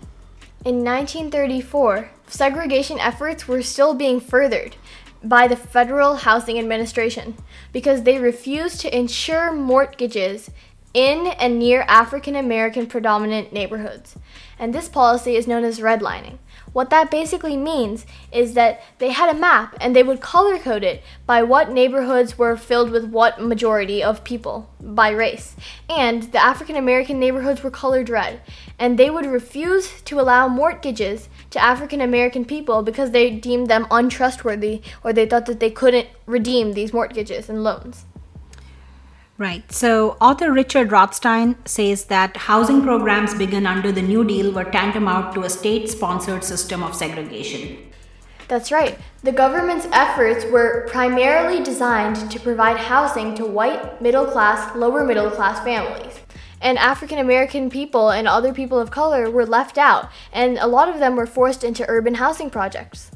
In 0.64 0.84
1934, 0.84 2.10
segregation 2.28 3.00
efforts 3.00 3.48
were 3.48 3.62
still 3.62 3.94
being 3.94 4.20
furthered 4.20 4.76
by 5.24 5.48
the 5.48 5.56
Federal 5.56 6.16
Housing 6.16 6.58
Administration 6.58 7.34
because 7.72 8.04
they 8.04 8.18
refused 8.18 8.80
to 8.80 8.96
insure 8.96 9.52
mortgages 9.52 10.50
in 10.94 11.26
and 11.26 11.58
near 11.58 11.84
African 11.88 12.36
American 12.36 12.86
predominant 12.86 13.52
neighborhoods. 13.52 14.16
And 14.56 14.72
this 14.72 14.88
policy 14.88 15.34
is 15.34 15.48
known 15.48 15.64
as 15.64 15.80
redlining. 15.80 16.38
What 16.74 16.90
that 16.90 17.08
basically 17.08 17.56
means 17.56 18.04
is 18.32 18.54
that 18.54 18.82
they 18.98 19.10
had 19.10 19.34
a 19.34 19.38
map 19.38 19.76
and 19.80 19.94
they 19.94 20.02
would 20.02 20.20
color 20.20 20.58
code 20.58 20.82
it 20.82 21.04
by 21.24 21.40
what 21.40 21.70
neighborhoods 21.70 22.36
were 22.36 22.56
filled 22.56 22.90
with 22.90 23.04
what 23.04 23.40
majority 23.40 24.02
of 24.02 24.24
people 24.24 24.68
by 24.80 25.10
race. 25.10 25.54
And 25.88 26.24
the 26.24 26.42
African 26.42 26.74
American 26.74 27.20
neighborhoods 27.20 27.62
were 27.62 27.70
colored 27.70 28.08
red. 28.08 28.40
And 28.76 28.98
they 28.98 29.08
would 29.08 29.24
refuse 29.24 30.02
to 30.02 30.18
allow 30.18 30.48
mortgages 30.48 31.28
to 31.50 31.62
African 31.62 32.00
American 32.00 32.44
people 32.44 32.82
because 32.82 33.12
they 33.12 33.30
deemed 33.30 33.68
them 33.68 33.86
untrustworthy 33.88 34.82
or 35.04 35.12
they 35.12 35.26
thought 35.26 35.46
that 35.46 35.60
they 35.60 35.70
couldn't 35.70 36.08
redeem 36.26 36.72
these 36.72 36.92
mortgages 36.92 37.48
and 37.48 37.62
loans. 37.62 38.04
Right. 39.36 39.70
So, 39.72 40.16
author 40.20 40.52
Richard 40.52 40.92
Rothstein 40.92 41.56
says 41.64 42.04
that 42.04 42.36
housing 42.36 42.82
programs 42.82 43.34
begun 43.34 43.66
under 43.66 43.90
the 43.90 44.00
New 44.02 44.24
Deal 44.24 44.52
were 44.52 44.62
tantamount 44.62 45.34
to 45.34 45.42
a 45.42 45.50
state 45.50 45.90
sponsored 45.90 46.44
system 46.44 46.84
of 46.84 46.94
segregation. 46.94 47.78
That's 48.46 48.70
right. 48.70 48.96
The 49.24 49.32
government's 49.32 49.88
efforts 49.90 50.44
were 50.44 50.86
primarily 50.88 51.64
designed 51.64 52.30
to 52.30 52.38
provide 52.38 52.76
housing 52.76 53.34
to 53.34 53.44
white, 53.44 54.00
middle 54.00 54.26
class, 54.26 54.76
lower 54.76 55.02
middle 55.02 55.30
class 55.30 55.64
families. 55.64 56.20
And 56.60 56.78
African 56.78 57.18
American 57.18 57.70
people 57.70 58.10
and 58.10 58.28
other 58.28 58.54
people 58.54 58.78
of 58.78 58.92
color 58.92 59.28
were 59.30 59.46
left 59.46 59.78
out, 59.78 60.10
and 60.32 60.58
a 60.58 60.68
lot 60.68 60.88
of 60.88 61.00
them 61.00 61.16
were 61.16 61.26
forced 61.26 61.64
into 61.64 61.84
urban 61.88 62.14
housing 62.14 62.50
projects. 62.50 63.10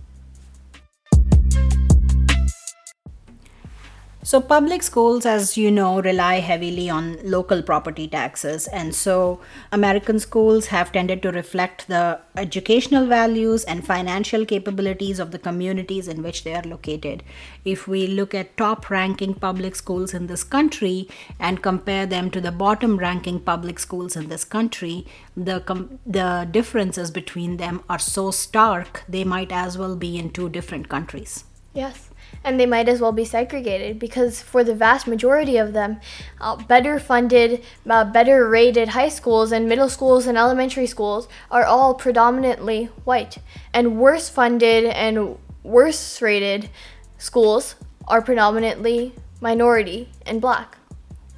So, 4.28 4.42
public 4.42 4.82
schools, 4.82 5.24
as 5.24 5.56
you 5.56 5.70
know, 5.70 6.02
rely 6.02 6.40
heavily 6.40 6.90
on 6.90 7.16
local 7.24 7.62
property 7.62 8.06
taxes. 8.06 8.66
And 8.66 8.94
so, 8.94 9.40
American 9.72 10.18
schools 10.18 10.66
have 10.66 10.92
tended 10.92 11.22
to 11.22 11.32
reflect 11.32 11.88
the 11.88 12.20
educational 12.36 13.06
values 13.06 13.64
and 13.64 13.86
financial 13.86 14.44
capabilities 14.44 15.18
of 15.18 15.30
the 15.30 15.38
communities 15.38 16.08
in 16.08 16.22
which 16.22 16.44
they 16.44 16.54
are 16.54 16.62
located. 16.64 17.22
If 17.64 17.88
we 17.88 18.06
look 18.06 18.34
at 18.34 18.54
top 18.58 18.90
ranking 18.90 19.32
public 19.32 19.74
schools 19.74 20.12
in 20.12 20.26
this 20.26 20.44
country 20.44 21.08
and 21.40 21.62
compare 21.62 22.04
them 22.04 22.30
to 22.32 22.40
the 22.42 22.52
bottom 22.52 22.98
ranking 22.98 23.40
public 23.40 23.78
schools 23.78 24.14
in 24.14 24.28
this 24.28 24.44
country, 24.44 25.06
the, 25.38 25.60
com- 25.60 26.00
the 26.04 26.46
differences 26.50 27.10
between 27.10 27.56
them 27.56 27.82
are 27.88 27.98
so 27.98 28.30
stark, 28.30 29.04
they 29.08 29.24
might 29.24 29.52
as 29.52 29.78
well 29.78 29.96
be 29.96 30.18
in 30.18 30.28
two 30.28 30.50
different 30.50 30.90
countries. 30.90 31.44
Yes 31.72 32.07
and 32.44 32.58
they 32.58 32.66
might 32.66 32.88
as 32.88 33.00
well 33.00 33.12
be 33.12 33.24
segregated 33.24 33.98
because 33.98 34.40
for 34.40 34.62
the 34.64 34.74
vast 34.74 35.06
majority 35.06 35.56
of 35.56 35.72
them, 35.72 36.00
uh, 36.40 36.56
better 36.56 36.98
funded, 36.98 37.62
uh, 37.88 38.04
better 38.04 38.48
rated 38.48 38.90
high 38.90 39.08
schools 39.08 39.52
and 39.52 39.68
middle 39.68 39.88
schools 39.88 40.26
and 40.26 40.38
elementary 40.38 40.86
schools 40.86 41.28
are 41.50 41.64
all 41.64 41.94
predominantly 41.94 42.86
white, 43.04 43.38
and 43.72 43.98
worse 43.98 44.28
funded 44.28 44.84
and 44.84 45.36
worse 45.62 46.22
rated 46.22 46.70
schools 47.18 47.74
are 48.06 48.22
predominantly 48.22 49.12
minority 49.40 50.08
and 50.24 50.40
black. 50.40 50.78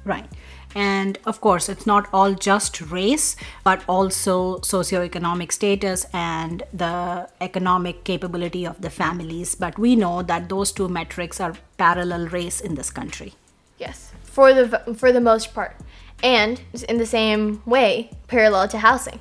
Right. 0.03 0.25
And 0.75 1.17
of 1.25 1.41
course, 1.41 1.67
it's 1.67 1.85
not 1.85 2.07
all 2.13 2.33
just 2.33 2.81
race, 2.81 3.35
but 3.63 3.83
also 3.87 4.59
socioeconomic 4.59 5.51
status 5.51 6.05
and 6.13 6.63
the 6.73 7.27
economic 7.41 8.03
capability 8.03 8.65
of 8.65 8.81
the 8.81 8.89
families. 8.89 9.55
But 9.55 9.77
we 9.77 9.95
know 9.95 10.21
that 10.21 10.49
those 10.49 10.71
two 10.71 10.87
metrics 10.87 11.39
are 11.39 11.55
parallel 11.77 12.27
race 12.27 12.61
in 12.61 12.75
this 12.75 12.89
country. 12.89 13.33
Yes, 13.77 14.11
for 14.23 14.53
the 14.53 14.95
for 14.95 15.11
the 15.11 15.21
most 15.21 15.53
part, 15.53 15.75
and 16.23 16.61
in 16.87 16.97
the 16.97 17.05
same 17.05 17.61
way, 17.65 18.11
parallel 18.27 18.67
to 18.69 18.77
housing. 18.77 19.19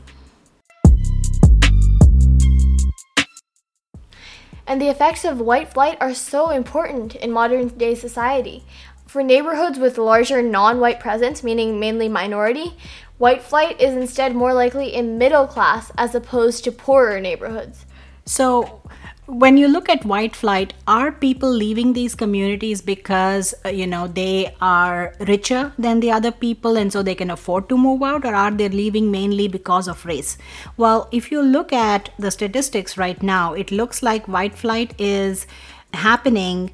And 4.71 4.81
the 4.81 4.89
effects 4.89 5.25
of 5.25 5.41
white 5.41 5.73
flight 5.73 5.99
are 6.01 6.15
so 6.15 6.51
important 6.51 7.17
in 7.17 7.33
modern 7.33 7.69
day 7.69 7.97
society. 7.97 8.63
For 9.11 9.25
neighborhoods 9.25 9.77
with 9.77 9.99
larger 9.99 10.41
non 10.41 10.79
white 10.79 11.01
presence, 11.01 11.43
meaning 11.43 11.81
mainly 11.81 12.09
minority, 12.09 12.77
white 13.19 13.43
flight 13.43 13.81
is 13.81 13.93
instead 13.93 14.37
more 14.37 14.55
likely 14.55 14.95
in 14.95 15.19
middle 15.19 15.49
class 15.49 15.91
as 15.99 16.15
opposed 16.15 16.63
to 16.63 16.71
poorer 16.71 17.19
neighborhoods. 17.19 17.87
So, 18.25 18.83
when 19.27 19.57
you 19.57 19.67
look 19.67 19.89
at 19.89 20.05
white 20.05 20.37
flight, 20.37 20.75
are 20.87 21.11
people 21.11 21.51
leaving 21.51 21.93
these 21.93 22.15
communities 22.15 22.83
because 22.83 23.53
uh, 23.65 23.71
you 23.71 23.85
know 23.85 24.07
they 24.07 24.55
are 24.61 25.13
richer 25.27 25.73
than 25.77 25.99
the 25.99 26.13
other 26.13 26.31
people 26.31 26.77
and 26.77 26.93
so 26.93 27.03
they 27.03 27.17
can 27.17 27.33
afford 27.33 27.69
to 27.71 27.77
move 27.77 28.05
out, 28.05 28.25
or 28.25 28.33
are 28.33 28.53
they 28.53 28.69
leaving 28.69 29.11
mainly 29.11 29.49
because 29.49 29.89
of 29.89 30.07
race? 30.07 30.39
Well, 30.77 31.09
if 31.11 31.33
you 31.33 31.43
look 31.43 31.73
at 31.73 32.11
the 32.17 32.31
statistics 32.31 32.97
right 32.97 33.21
now, 33.21 33.55
it 33.55 33.73
looks 33.73 34.05
like 34.05 34.29
white 34.29 34.55
flight 34.55 34.95
is 35.01 35.49
happening 35.95 36.71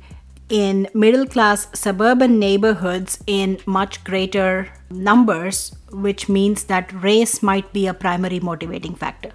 in 0.49 0.89
middle 0.95 1.27
class 1.27 1.69
suburban 1.73 2.39
neighborhoods 2.39 3.19
in 3.27 3.59
much 3.67 4.05
greater 4.05 4.73
numbers, 4.91 5.75
which 5.91 6.29
means 6.29 6.65
that 6.65 6.93
race 6.93 7.43
might 7.43 7.73
be 7.73 7.87
a 7.87 7.95
primary 7.95 8.41
motivating 8.41 8.95
factor. 8.95 9.33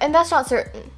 And 0.00 0.14
that's 0.14 0.30
not 0.30 0.48
certain. 0.48 0.90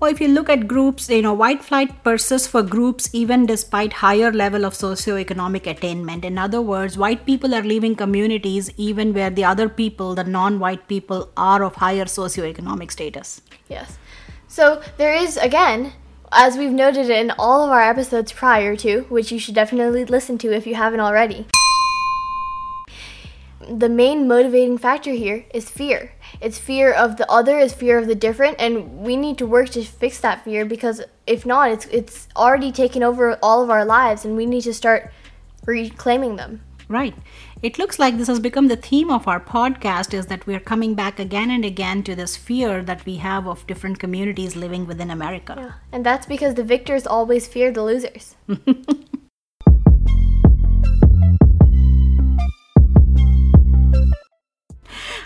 Well, 0.00 0.10
if 0.10 0.18
you 0.18 0.28
look 0.28 0.48
at 0.48 0.66
groups, 0.66 1.10
you 1.10 1.20
know, 1.20 1.34
white 1.34 1.62
flight 1.62 2.02
persists 2.02 2.48
for 2.48 2.62
groups 2.62 3.10
even 3.12 3.44
despite 3.44 3.92
higher 3.92 4.32
level 4.32 4.64
of 4.64 4.72
socioeconomic 4.72 5.66
attainment. 5.66 6.24
In 6.24 6.38
other 6.38 6.62
words, 6.62 6.96
white 6.96 7.26
people 7.26 7.54
are 7.54 7.62
leaving 7.62 7.94
communities 7.94 8.70
even 8.78 9.12
where 9.12 9.28
the 9.28 9.44
other 9.44 9.68
people, 9.68 10.14
the 10.14 10.24
non-white 10.24 10.88
people, 10.88 11.28
are 11.36 11.62
of 11.62 11.74
higher 11.74 12.06
socioeconomic 12.06 12.90
status. 12.90 13.42
Yes. 13.68 13.98
So 14.48 14.80
there 14.96 15.14
is 15.14 15.36
again 15.36 15.92
as 16.32 16.56
we've 16.56 16.70
noted 16.70 17.10
in 17.10 17.32
all 17.38 17.64
of 17.64 17.70
our 17.70 17.82
episodes 17.82 18.32
prior 18.32 18.76
to, 18.76 19.02
which 19.08 19.32
you 19.32 19.38
should 19.38 19.54
definitely 19.54 20.04
listen 20.04 20.38
to 20.38 20.52
if 20.52 20.66
you 20.66 20.74
haven't 20.74 21.00
already. 21.00 21.46
The 23.68 23.88
main 23.88 24.26
motivating 24.26 24.78
factor 24.78 25.12
here 25.12 25.44
is 25.52 25.68
fear. 25.68 26.12
It's 26.40 26.58
fear 26.58 26.92
of 26.92 27.16
the 27.16 27.30
other, 27.30 27.58
it's 27.58 27.74
fear 27.74 27.98
of 27.98 28.06
the 28.06 28.14
different, 28.14 28.56
and 28.58 29.00
we 29.00 29.16
need 29.16 29.38
to 29.38 29.46
work 29.46 29.68
to 29.70 29.84
fix 29.84 30.20
that 30.20 30.44
fear 30.44 30.64
because 30.64 31.02
if 31.26 31.44
not, 31.44 31.70
it's 31.70 31.86
it's 31.86 32.28
already 32.34 32.72
taken 32.72 33.02
over 33.02 33.38
all 33.42 33.62
of 33.62 33.70
our 33.70 33.84
lives 33.84 34.24
and 34.24 34.36
we 34.36 34.46
need 34.46 34.62
to 34.62 34.74
start 34.74 35.12
reclaiming 35.66 36.36
them. 36.36 36.62
Right. 36.88 37.14
It 37.62 37.78
looks 37.78 37.98
like 37.98 38.16
this 38.16 38.28
has 38.28 38.40
become 38.40 38.68
the 38.68 38.76
theme 38.76 39.10
of 39.10 39.28
our 39.28 39.38
podcast 39.38 40.14
is 40.14 40.28
that 40.28 40.46
we 40.46 40.54
are 40.54 40.60
coming 40.60 40.94
back 40.94 41.18
again 41.18 41.50
and 41.50 41.62
again 41.62 42.02
to 42.04 42.14
this 42.14 42.34
fear 42.34 42.82
that 42.82 43.04
we 43.04 43.16
have 43.16 43.46
of 43.46 43.66
different 43.66 43.98
communities 43.98 44.56
living 44.56 44.86
within 44.86 45.10
America. 45.10 45.54
Yeah. 45.58 45.72
And 45.92 46.06
that's 46.06 46.24
because 46.24 46.54
the 46.54 46.64
victors 46.64 47.06
always 47.06 47.46
fear 47.46 47.70
the 47.70 47.82
losers. 47.82 48.34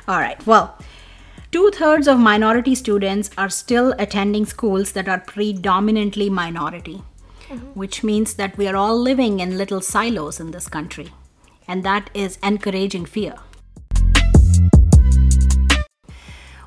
All 0.09 0.19
right. 0.19 0.45
Well, 0.45 0.77
two 1.53 1.71
thirds 1.73 2.09
of 2.09 2.19
minority 2.19 2.75
students 2.75 3.31
are 3.39 3.49
still 3.49 3.95
attending 3.97 4.45
schools 4.45 4.91
that 4.93 5.09
are 5.09 5.21
predominantly 5.21 6.29
minority, 6.31 7.05
mm-hmm. 7.49 7.59
which 7.79 8.03
means 8.03 8.35
that 8.35 8.59
we 8.59 8.67
are 8.67 8.75
all 8.75 9.01
living 9.01 9.39
in 9.39 9.57
little 9.57 9.81
silos 9.81 10.41
in 10.41 10.51
this 10.51 10.67
country. 10.69 11.13
And 11.67 11.83
that 11.85 12.11
is 12.15 12.39
encouraging 12.43 13.07
fear. 13.07 13.35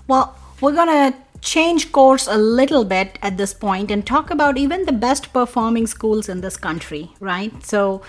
Well, 0.07 0.35
we're 0.61 0.73
going 0.73 1.11
to 1.11 1.17
change 1.41 1.91
course 1.91 2.27
a 2.27 2.37
little 2.37 2.83
bit 2.83 3.19
at 3.21 3.37
this 3.37 3.53
point 3.53 3.91
and 3.91 4.05
talk 4.05 4.31
about 4.31 4.57
even 4.57 4.85
the 4.85 4.91
best 4.91 5.31
performing 5.33 5.87
schools 5.87 6.29
in 6.29 6.41
this 6.41 6.57
country, 6.57 7.11
right? 7.19 7.63
So, 7.65 8.01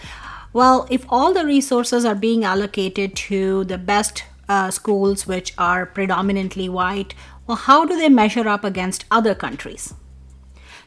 well, 0.52 0.86
if 0.90 1.04
all 1.08 1.34
the 1.34 1.44
resources 1.44 2.04
are 2.04 2.14
being 2.14 2.44
allocated 2.44 3.14
to 3.16 3.64
the 3.64 3.78
best 3.78 4.24
uh, 4.48 4.70
schools 4.70 5.26
which 5.26 5.52
are 5.58 5.86
predominantly 5.86 6.68
white, 6.68 7.14
well, 7.46 7.56
how 7.56 7.84
do 7.84 7.96
they 7.96 8.08
measure 8.08 8.48
up 8.48 8.64
against 8.64 9.04
other 9.10 9.34
countries? 9.34 9.94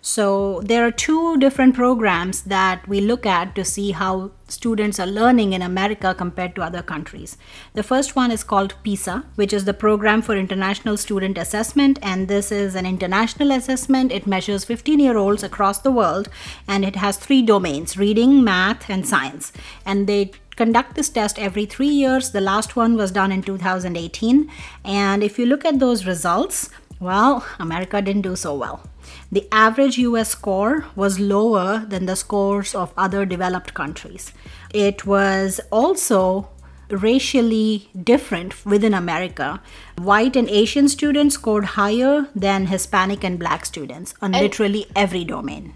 So 0.03 0.61
there 0.63 0.83
are 0.83 0.91
two 0.91 1.37
different 1.37 1.75
programs 1.75 2.41
that 2.43 2.87
we 2.87 3.01
look 3.01 3.23
at 3.23 3.53
to 3.53 3.63
see 3.63 3.91
how 3.91 4.31
students 4.47 4.99
are 4.99 5.05
learning 5.05 5.53
in 5.53 5.61
America 5.61 6.15
compared 6.15 6.55
to 6.55 6.63
other 6.63 6.81
countries. 6.81 7.37
The 7.75 7.83
first 7.83 8.15
one 8.15 8.31
is 8.31 8.43
called 8.43 8.73
PISA, 8.83 9.25
which 9.35 9.53
is 9.53 9.65
the 9.65 9.75
Program 9.75 10.23
for 10.23 10.35
International 10.35 10.97
Student 10.97 11.37
Assessment, 11.37 11.99
and 12.01 12.27
this 12.27 12.51
is 12.51 12.73
an 12.73 12.87
international 12.87 13.51
assessment. 13.51 14.11
It 14.11 14.25
measures 14.25 14.65
15 14.65 14.99
year 14.99 15.17
olds 15.17 15.43
across 15.43 15.77
the 15.77 15.91
world, 15.91 16.29
and 16.67 16.83
it 16.83 16.95
has 16.95 17.17
three 17.17 17.43
domains 17.43 17.95
reading, 17.95 18.43
math, 18.43 18.89
and 18.89 19.07
science. 19.07 19.53
And 19.85 20.07
they 20.07 20.31
conduct 20.55 20.95
this 20.95 21.09
test 21.09 21.37
every 21.37 21.67
three 21.67 21.87
years. 21.87 22.31
The 22.31 22.41
last 22.41 22.75
one 22.75 22.97
was 22.97 23.11
done 23.11 23.31
in 23.31 23.43
2018. 23.43 24.49
And 24.83 25.23
if 25.23 25.37
you 25.37 25.45
look 25.45 25.63
at 25.63 25.77
those 25.77 26.07
results, 26.07 26.71
well, 26.99 27.45
America 27.59 28.01
didn't 28.01 28.23
do 28.23 28.35
so 28.35 28.55
well 28.55 28.90
the 29.31 29.47
average 29.51 29.97
US 29.97 30.29
score 30.29 30.85
was 30.95 31.19
lower 31.19 31.85
than 31.87 32.05
the 32.05 32.15
scores 32.15 32.75
of 32.75 32.93
other 32.97 33.25
developed 33.25 33.73
countries. 33.73 34.33
It 34.73 35.05
was 35.05 35.59
also 35.71 36.49
racially 36.89 37.89
different 38.03 38.65
within 38.65 38.93
America. 38.93 39.61
White 39.97 40.35
and 40.35 40.49
Asian 40.49 40.89
students 40.89 41.35
scored 41.35 41.65
higher 41.79 42.27
than 42.35 42.67
Hispanic 42.67 43.23
and 43.23 43.39
black 43.39 43.65
students 43.65 44.13
on 44.21 44.33
and, 44.33 44.43
literally 44.43 44.87
every 44.95 45.23
domain. 45.23 45.73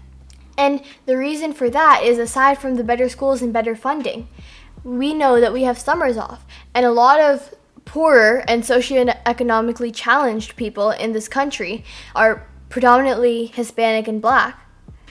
And 0.58 0.82
the 1.06 1.16
reason 1.16 1.52
for 1.52 1.70
that 1.70 2.02
is 2.02 2.18
aside 2.18 2.58
from 2.58 2.76
the 2.76 2.84
better 2.84 3.08
schools 3.08 3.42
and 3.42 3.52
better 3.52 3.76
funding, 3.76 4.28
we 4.84 5.14
know 5.14 5.40
that 5.40 5.52
we 5.52 5.62
have 5.62 5.78
summers 5.78 6.16
off, 6.16 6.46
and 6.74 6.86
a 6.86 6.92
lot 6.92 7.20
of 7.20 7.54
poorer 7.84 8.44
and 8.48 8.62
socioeconomically 8.62 9.94
challenged 9.94 10.56
people 10.56 10.90
in 10.90 11.12
this 11.12 11.28
country 11.28 11.84
are 12.14 12.46
predominantly 12.68 13.46
Hispanic 13.46 14.08
and 14.08 14.20
black. 14.20 14.60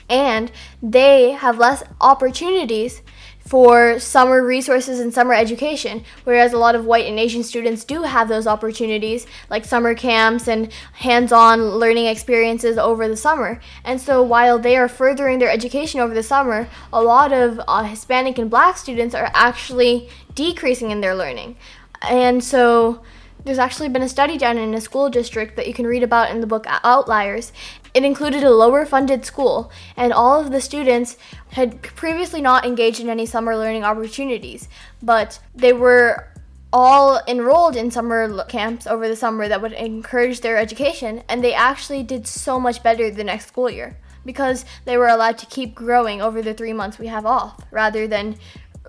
And 0.08 0.52
they 0.82 1.32
have 1.32 1.58
less 1.58 1.82
opportunities 2.00 3.02
for 3.46 4.00
summer 4.00 4.44
resources 4.44 4.98
and 4.98 5.14
summer 5.14 5.32
education, 5.32 6.04
whereas 6.24 6.52
a 6.52 6.58
lot 6.58 6.74
of 6.74 6.84
white 6.84 7.06
and 7.06 7.18
Asian 7.18 7.44
students 7.44 7.84
do 7.84 8.02
have 8.02 8.28
those 8.28 8.46
opportunities, 8.46 9.24
like 9.48 9.64
summer 9.64 9.94
camps 9.94 10.48
and 10.48 10.72
hands 10.94 11.30
on 11.30 11.60
learning 11.76 12.06
experiences 12.06 12.76
over 12.76 13.06
the 13.08 13.16
summer. 13.16 13.60
And 13.84 14.00
so 14.00 14.20
while 14.20 14.58
they 14.58 14.76
are 14.76 14.88
furthering 14.88 15.38
their 15.38 15.50
education 15.50 16.00
over 16.00 16.12
the 16.12 16.24
summer, 16.24 16.68
a 16.92 17.02
lot 17.02 17.32
of 17.32 17.60
uh, 17.68 17.84
Hispanic 17.84 18.36
and 18.38 18.50
black 18.50 18.76
students 18.76 19.14
are 19.14 19.30
actually 19.32 20.08
decreasing 20.34 20.90
in 20.90 21.00
their 21.00 21.14
learning. 21.14 21.56
And 22.02 22.42
so 22.42 23.02
there's 23.46 23.58
actually 23.60 23.88
been 23.88 24.02
a 24.02 24.08
study 24.08 24.36
done 24.36 24.58
in 24.58 24.74
a 24.74 24.80
school 24.80 25.08
district 25.08 25.54
that 25.54 25.68
you 25.68 25.72
can 25.72 25.86
read 25.86 26.02
about 26.02 26.30
in 26.30 26.40
the 26.40 26.48
book 26.48 26.66
Outliers. 26.82 27.52
It 27.94 28.02
included 28.02 28.42
a 28.42 28.50
lower 28.50 28.84
funded 28.84 29.24
school, 29.24 29.70
and 29.96 30.12
all 30.12 30.40
of 30.40 30.50
the 30.50 30.60
students 30.60 31.16
had 31.52 31.80
previously 31.80 32.40
not 32.40 32.66
engaged 32.66 32.98
in 32.98 33.08
any 33.08 33.24
summer 33.24 33.56
learning 33.56 33.84
opportunities, 33.84 34.68
but 35.00 35.38
they 35.54 35.72
were 35.72 36.28
all 36.72 37.20
enrolled 37.28 37.76
in 37.76 37.92
summer 37.92 38.44
camps 38.46 38.84
over 38.84 39.06
the 39.06 39.14
summer 39.14 39.46
that 39.46 39.62
would 39.62 39.72
encourage 39.72 40.40
their 40.40 40.56
education, 40.56 41.22
and 41.28 41.44
they 41.44 41.54
actually 41.54 42.02
did 42.02 42.26
so 42.26 42.58
much 42.58 42.82
better 42.82 43.12
the 43.12 43.22
next 43.22 43.46
school 43.46 43.70
year 43.70 43.96
because 44.24 44.64
they 44.86 44.96
were 44.96 45.06
allowed 45.06 45.38
to 45.38 45.46
keep 45.46 45.72
growing 45.72 46.20
over 46.20 46.42
the 46.42 46.52
three 46.52 46.72
months 46.72 46.98
we 46.98 47.06
have 47.06 47.24
off 47.24 47.64
rather 47.70 48.08
than 48.08 48.36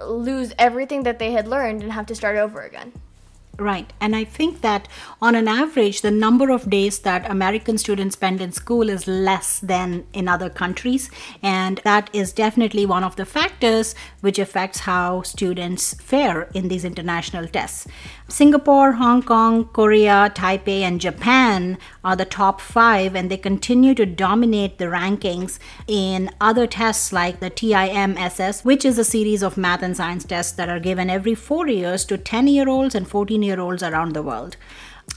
lose 0.04 0.52
everything 0.58 1.04
that 1.04 1.20
they 1.20 1.32
had 1.32 1.48
learned 1.48 1.84
and 1.84 1.92
have 1.92 2.08
to 2.08 2.16
start 2.16 2.38
over 2.38 2.62
again. 2.62 2.92
Right. 3.60 3.92
And 4.00 4.16
I 4.16 4.24
think 4.24 4.62
that 4.62 4.88
on 5.20 5.34
an 5.34 5.48
average, 5.48 6.02
the 6.02 6.12
number 6.12 6.52
of 6.52 6.70
days 6.70 7.00
that 7.00 7.30
American 7.30 7.80
students 7.80 8.14
spend 8.14 8.40
in 8.40 8.52
school 8.52 8.88
is 8.88 9.08
less 9.08 9.60
than 9.60 10.06
in 10.14 10.28
other 10.28 10.50
countries. 10.50 11.10
And 11.42 11.82
that 11.84 12.12
is 12.14 12.32
definitely 12.34 12.86
one 12.86 13.04
of 13.04 13.16
the 13.16 13.26
factors 13.26 13.96
which 14.22 14.38
affects 14.38 14.82
how 14.82 15.24
students 15.24 15.96
fare 15.96 16.50
in 16.54 16.68
these 16.68 16.86
international 16.86 17.48
tests. 17.48 17.88
Singapore, 18.30 18.92
Hong 18.94 19.24
Kong, 19.24 19.70
Korea, 19.72 20.30
Taipei, 20.36 20.82
and 20.82 21.00
Japan 21.00 21.78
are 22.04 22.16
the 22.18 22.26
top 22.26 22.60
five, 22.60 23.16
and 23.16 23.32
they 23.32 23.38
continue 23.38 23.96
to 23.96 24.06
dominate 24.06 24.78
the 24.78 24.86
rankings 24.86 25.60
in 25.88 26.30
other 26.42 26.68
tests 26.68 27.14
like 27.14 27.40
the 27.40 27.50
TIMSS, 27.50 28.66
which 28.66 28.84
is 28.84 29.00
a 29.00 29.06
series 29.06 29.42
of 29.42 29.56
math 29.58 29.82
and 29.82 29.96
science 29.96 30.26
tests 30.26 30.52
that 30.52 30.68
are 30.68 30.80
given 30.80 31.10
every 31.10 31.36
four 31.36 31.68
years 31.68 32.04
to 32.06 32.18
10 32.18 32.48
year 32.48 32.68
olds 32.68 32.94
and 32.94 33.08
14 33.08 33.42
year 33.42 33.47
olds 33.56 33.84
around 33.84 34.14
the 34.14 34.24
world. 34.24 34.58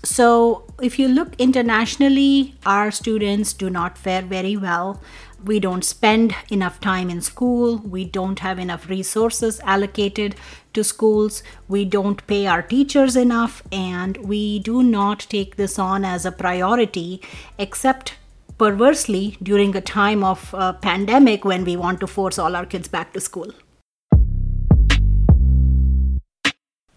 So, 0.05 0.73
if 0.81 0.99
you 0.99 1.09
look 1.09 1.35
internationally, 1.39 2.55
our 2.65 2.93
students 2.93 3.53
do 3.53 3.69
not 3.69 3.99
fare 3.99 4.23
very 4.23 4.57
well 4.57 5.01
we 5.45 5.59
don't 5.59 5.85
spend 5.85 6.35
enough 6.51 6.81
time 6.81 7.09
in 7.11 7.21
school, 7.21 7.79
we 7.79 8.05
don't 8.05 8.41
have 8.41 8.59
enough 8.59 8.89
resources 8.89 9.61
allocated 9.61 10.37
to 10.75 10.85
schools, 10.85 11.43
we 11.69 11.85
don't 11.85 12.27
pay 12.27 12.47
our 12.47 12.63
teachers 12.63 13.17
enough, 13.17 13.63
and 13.73 14.17
we 14.19 14.59
do 14.59 14.83
not 14.83 15.21
take 15.29 15.57
this 15.57 15.79
on 15.79 16.05
as 16.05 16.27
a 16.27 16.33
priority 16.33 17.21
except 17.59 18.17
perversely 18.59 19.39
during 19.43 19.75
a 19.75 19.81
time 19.81 20.23
of 20.23 20.55
a 20.57 20.75
pandemic 20.75 21.45
when 21.45 21.65
we 21.65 21.77
want 21.77 22.01
to 22.01 22.07
force 22.07 22.39
all 22.39 22.55
our 22.55 22.67
kids 22.67 22.89
back 22.89 23.13
to 23.13 23.21
school. 23.21 23.53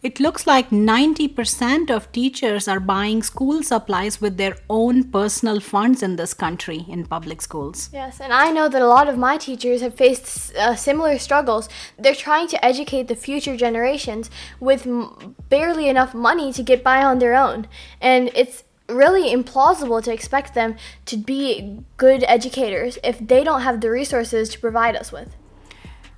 It 0.04 0.20
looks 0.20 0.46
like 0.46 0.70
90% 0.70 1.90
of 1.90 2.12
teachers 2.12 2.68
are 2.68 2.82
buying 2.82 3.24
school 3.24 3.64
supplies 3.64 4.20
with 4.20 4.36
their 4.36 4.58
own 4.70 5.06
personal 5.06 5.62
funds 5.62 6.04
in 6.04 6.18
this 6.18 6.34
country 6.34 6.86
in 6.90 7.06
public 7.06 7.42
schools. 7.42 7.90
Yes, 7.94 8.20
and 8.20 8.34
I 8.34 8.52
know 8.52 8.68
that 8.68 8.82
a 8.82 8.88
lot 8.88 9.08
of 9.08 9.18
my 9.18 9.38
teachers 9.38 9.80
have 9.80 9.96
faced 9.96 10.54
uh, 10.58 10.76
similar 10.76 11.18
struggles. 11.18 11.70
They're 11.98 12.16
trying 12.16 12.50
to 12.50 12.66
educate 12.66 13.08
the 13.08 13.16
future 13.16 13.56
generations 13.56 14.30
with 14.60 14.86
m- 14.86 15.38
barely 15.48 15.88
enough 15.88 16.14
money 16.14 16.52
to 16.52 16.62
get 16.62 16.84
by 16.84 17.02
on 17.02 17.20
their 17.20 17.34
own. 17.34 17.66
And 18.02 18.30
it's 18.36 18.66
really 18.90 19.34
implausible 19.34 20.04
to 20.04 20.12
expect 20.12 20.54
them 20.54 20.76
to 21.06 21.16
be 21.16 21.80
good 21.96 22.26
educators 22.28 22.98
if 23.06 23.26
they 23.26 23.42
don't 23.46 23.62
have 23.62 23.80
the 23.80 23.90
resources 23.90 24.50
to 24.50 24.60
provide 24.60 24.98
us 24.98 25.14
with. 25.14 25.38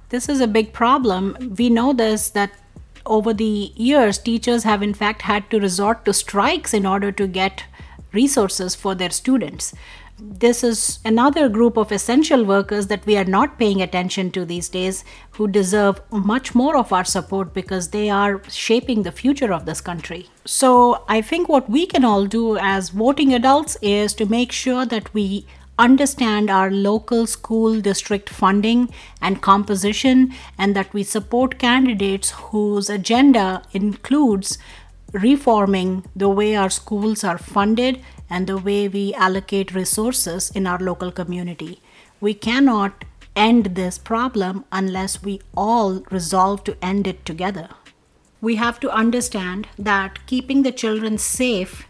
This 0.10 0.28
is 0.28 0.41
a 0.41 0.48
big 0.48 0.74
problem. 0.74 1.54
We 1.58 1.69
know 1.69 1.93
this 1.93 2.30
that 2.32 2.52
over 3.06 3.34
the 3.34 3.72
years, 3.76 4.18
teachers 4.18 4.63
have 4.63 4.82
in 4.82 4.94
fact 4.94 5.24
had 5.24 5.50
to 5.52 5.60
resort 5.60 6.06
to 6.06 6.13
strikes 6.13 6.74
in 6.74 6.86
order 6.86 7.12
to 7.12 7.28
get 7.28 7.65
resources 8.12 8.76
for 8.76 8.96
their 8.96 9.10
students. 9.10 9.74
This 10.18 10.63
is 10.63 11.00
another 11.04 11.50
group 11.50 11.76
of 11.76 11.91
essential 11.91 12.46
workers 12.46 12.88
that 12.88 13.06
we 13.06 13.18
are 13.18 13.26
not 13.26 13.60
paying 13.60 13.82
attention 13.82 14.32
to 14.32 14.46
these 14.46 14.70
days 14.70 15.04
who 15.32 15.46
deserve 15.46 16.00
much 16.10 16.56
more 16.56 16.78
of 16.78 16.94
our 16.94 17.04
support 17.04 17.54
because 17.54 17.89
they 17.89 18.10
are 18.10 18.41
shaping 18.50 19.04
the 19.04 19.12
future 19.12 19.52
of 19.52 19.65
this 19.65 19.82
country. 19.82 20.30
So, 20.46 21.04
I 21.10 21.22
think 21.22 21.50
what 21.50 21.70
we 21.70 21.86
can 21.86 22.06
all 22.06 22.26
do 22.28 22.58
as 22.58 22.89
voting 22.89 23.34
adults 23.34 23.78
is 23.82 24.13
to 24.13 24.26
make 24.26 24.54
sure 24.54 24.86
that 24.86 25.13
we 25.13 25.46
understand 25.77 26.49
our 26.49 26.71
local 26.71 27.27
school 27.27 27.81
district 27.81 28.29
funding 28.29 28.89
and 29.21 29.41
composition, 29.41 30.33
and 30.57 30.75
that 30.75 30.93
we 30.93 31.03
support 31.03 31.59
candidates 31.59 32.31
whose 32.31 32.89
agenda 32.89 33.61
includes 33.73 34.57
reforming 35.11 36.03
the 36.15 36.29
way 36.29 36.55
our 36.55 36.69
schools 36.69 37.23
are 37.23 37.38
funded 37.38 38.01
and 38.29 38.47
the 38.47 38.57
way 38.57 38.88
we 38.88 39.13
allocate 39.13 39.73
resources 39.73 40.49
in 40.51 40.67
our 40.67 40.79
local 40.79 41.11
community. 41.11 41.79
We 42.19 42.33
cannot 42.33 43.05
end 43.35 43.75
this 43.75 43.97
problem 43.97 44.65
unless 44.71 45.21
we 45.21 45.41
all 45.55 46.03
resolve 46.09 46.63
to 46.63 46.77
end 46.81 47.05
it 47.07 47.25
together. 47.25 47.69
We 48.41 48.55
have 48.55 48.79
to 48.81 48.89
understand 48.89 49.67
that 49.77 50.25
keeping 50.25 50.63
the 50.63 50.71
children 50.71 51.17
safe 51.17 51.88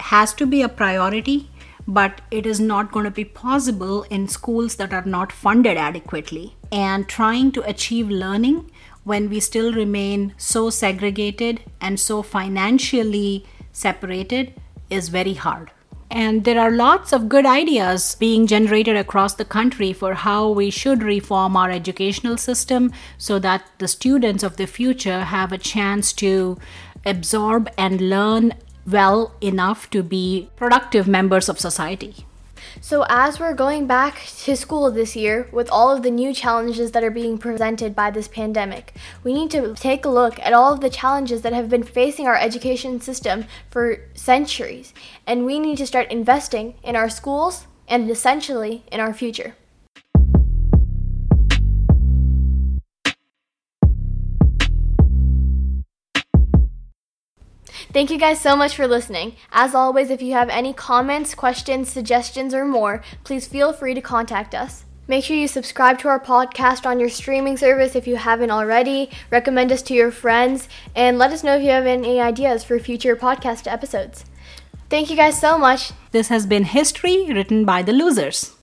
has 0.00 0.32
to 0.34 0.46
be 0.46 0.62
a 0.62 0.68
priority 0.68 1.50
but 1.90 2.20
it 2.30 2.46
is 2.46 2.60
not 2.60 2.92
going 2.92 3.04
to 3.04 3.10
be 3.10 3.24
possible 3.24 4.04
in 4.04 4.28
schools 4.28 4.76
that 4.76 4.92
are 4.92 5.04
not 5.04 5.32
funded 5.32 5.76
adequately. 5.76 6.56
And 6.70 7.08
trying 7.08 7.50
to 7.52 7.68
achieve 7.68 8.08
learning 8.08 8.70
when 9.02 9.28
we 9.28 9.40
still 9.40 9.72
remain 9.72 10.32
so 10.36 10.70
segregated 10.70 11.62
and 11.80 11.98
so 11.98 12.22
financially 12.22 13.44
separated 13.72 14.54
is 14.88 15.08
very 15.08 15.34
hard. 15.34 15.72
And 16.12 16.44
there 16.44 16.60
are 16.60 16.70
lots 16.70 17.12
of 17.12 17.28
good 17.28 17.46
ideas 17.46 18.16
being 18.16 18.46
generated 18.46 18.96
across 18.96 19.34
the 19.34 19.44
country 19.44 19.92
for 19.92 20.14
how 20.14 20.48
we 20.48 20.70
should 20.70 21.02
reform 21.02 21.56
our 21.56 21.70
educational 21.70 22.36
system 22.36 22.92
so 23.18 23.40
that 23.40 23.64
the 23.78 23.88
students 23.88 24.44
of 24.44 24.56
the 24.56 24.66
future 24.66 25.24
have 25.24 25.52
a 25.52 25.58
chance 25.58 26.12
to 26.14 26.58
absorb 27.04 27.68
and 27.76 28.00
learn 28.00 28.52
well 28.86 29.34
enough 29.40 29.88
to 29.90 30.02
be 30.02 30.50
productive 30.56 31.06
members 31.06 31.48
of 31.48 31.58
society. 31.58 32.26
So, 32.80 33.04
as 33.08 33.40
we're 33.40 33.54
going 33.54 33.86
back 33.86 34.22
to 34.44 34.56
school 34.56 34.90
this 34.90 35.16
year 35.16 35.48
with 35.52 35.68
all 35.70 35.90
of 35.90 36.02
the 36.02 36.10
new 36.10 36.32
challenges 36.32 36.92
that 36.92 37.02
are 37.02 37.10
being 37.10 37.38
presented 37.38 37.94
by 37.94 38.10
this 38.10 38.28
pandemic, 38.28 38.94
we 39.24 39.32
need 39.32 39.50
to 39.52 39.74
take 39.74 40.04
a 40.04 40.10
look 40.10 40.38
at 40.40 40.52
all 40.52 40.72
of 40.72 40.80
the 40.80 40.90
challenges 40.90 41.42
that 41.42 41.52
have 41.52 41.68
been 41.68 41.82
facing 41.82 42.26
our 42.26 42.36
education 42.36 43.00
system 43.00 43.46
for 43.70 44.02
centuries, 44.14 44.94
and 45.26 45.44
we 45.44 45.58
need 45.58 45.78
to 45.78 45.86
start 45.86 46.10
investing 46.10 46.74
in 46.82 46.96
our 46.96 47.08
schools 47.08 47.66
and 47.88 48.10
essentially 48.10 48.84
in 48.92 49.00
our 49.00 49.12
future. 49.12 49.56
Thank 57.92 58.10
you 58.10 58.18
guys 58.18 58.40
so 58.40 58.54
much 58.54 58.76
for 58.76 58.86
listening. 58.86 59.34
As 59.50 59.74
always, 59.74 60.10
if 60.10 60.22
you 60.22 60.32
have 60.32 60.48
any 60.48 60.72
comments, 60.72 61.34
questions, 61.34 61.90
suggestions, 61.90 62.54
or 62.54 62.64
more, 62.64 63.02
please 63.24 63.48
feel 63.48 63.72
free 63.72 63.94
to 63.94 64.00
contact 64.00 64.54
us. 64.54 64.84
Make 65.08 65.24
sure 65.24 65.36
you 65.36 65.48
subscribe 65.48 65.98
to 65.98 66.08
our 66.08 66.20
podcast 66.20 66.86
on 66.86 67.00
your 67.00 67.08
streaming 67.08 67.56
service 67.56 67.96
if 67.96 68.06
you 68.06 68.14
haven't 68.14 68.52
already. 68.52 69.10
Recommend 69.28 69.72
us 69.72 69.82
to 69.82 69.94
your 69.94 70.12
friends 70.12 70.68
and 70.94 71.18
let 71.18 71.32
us 71.32 71.42
know 71.42 71.56
if 71.56 71.64
you 71.64 71.70
have 71.70 71.86
any 71.86 72.20
ideas 72.20 72.62
for 72.62 72.78
future 72.78 73.16
podcast 73.16 73.66
episodes. 73.66 74.24
Thank 74.88 75.10
you 75.10 75.16
guys 75.16 75.40
so 75.40 75.58
much. 75.58 75.90
This 76.12 76.28
has 76.28 76.46
been 76.46 76.62
History 76.62 77.26
written 77.32 77.64
by 77.64 77.82
the 77.82 77.92
losers. 77.92 78.59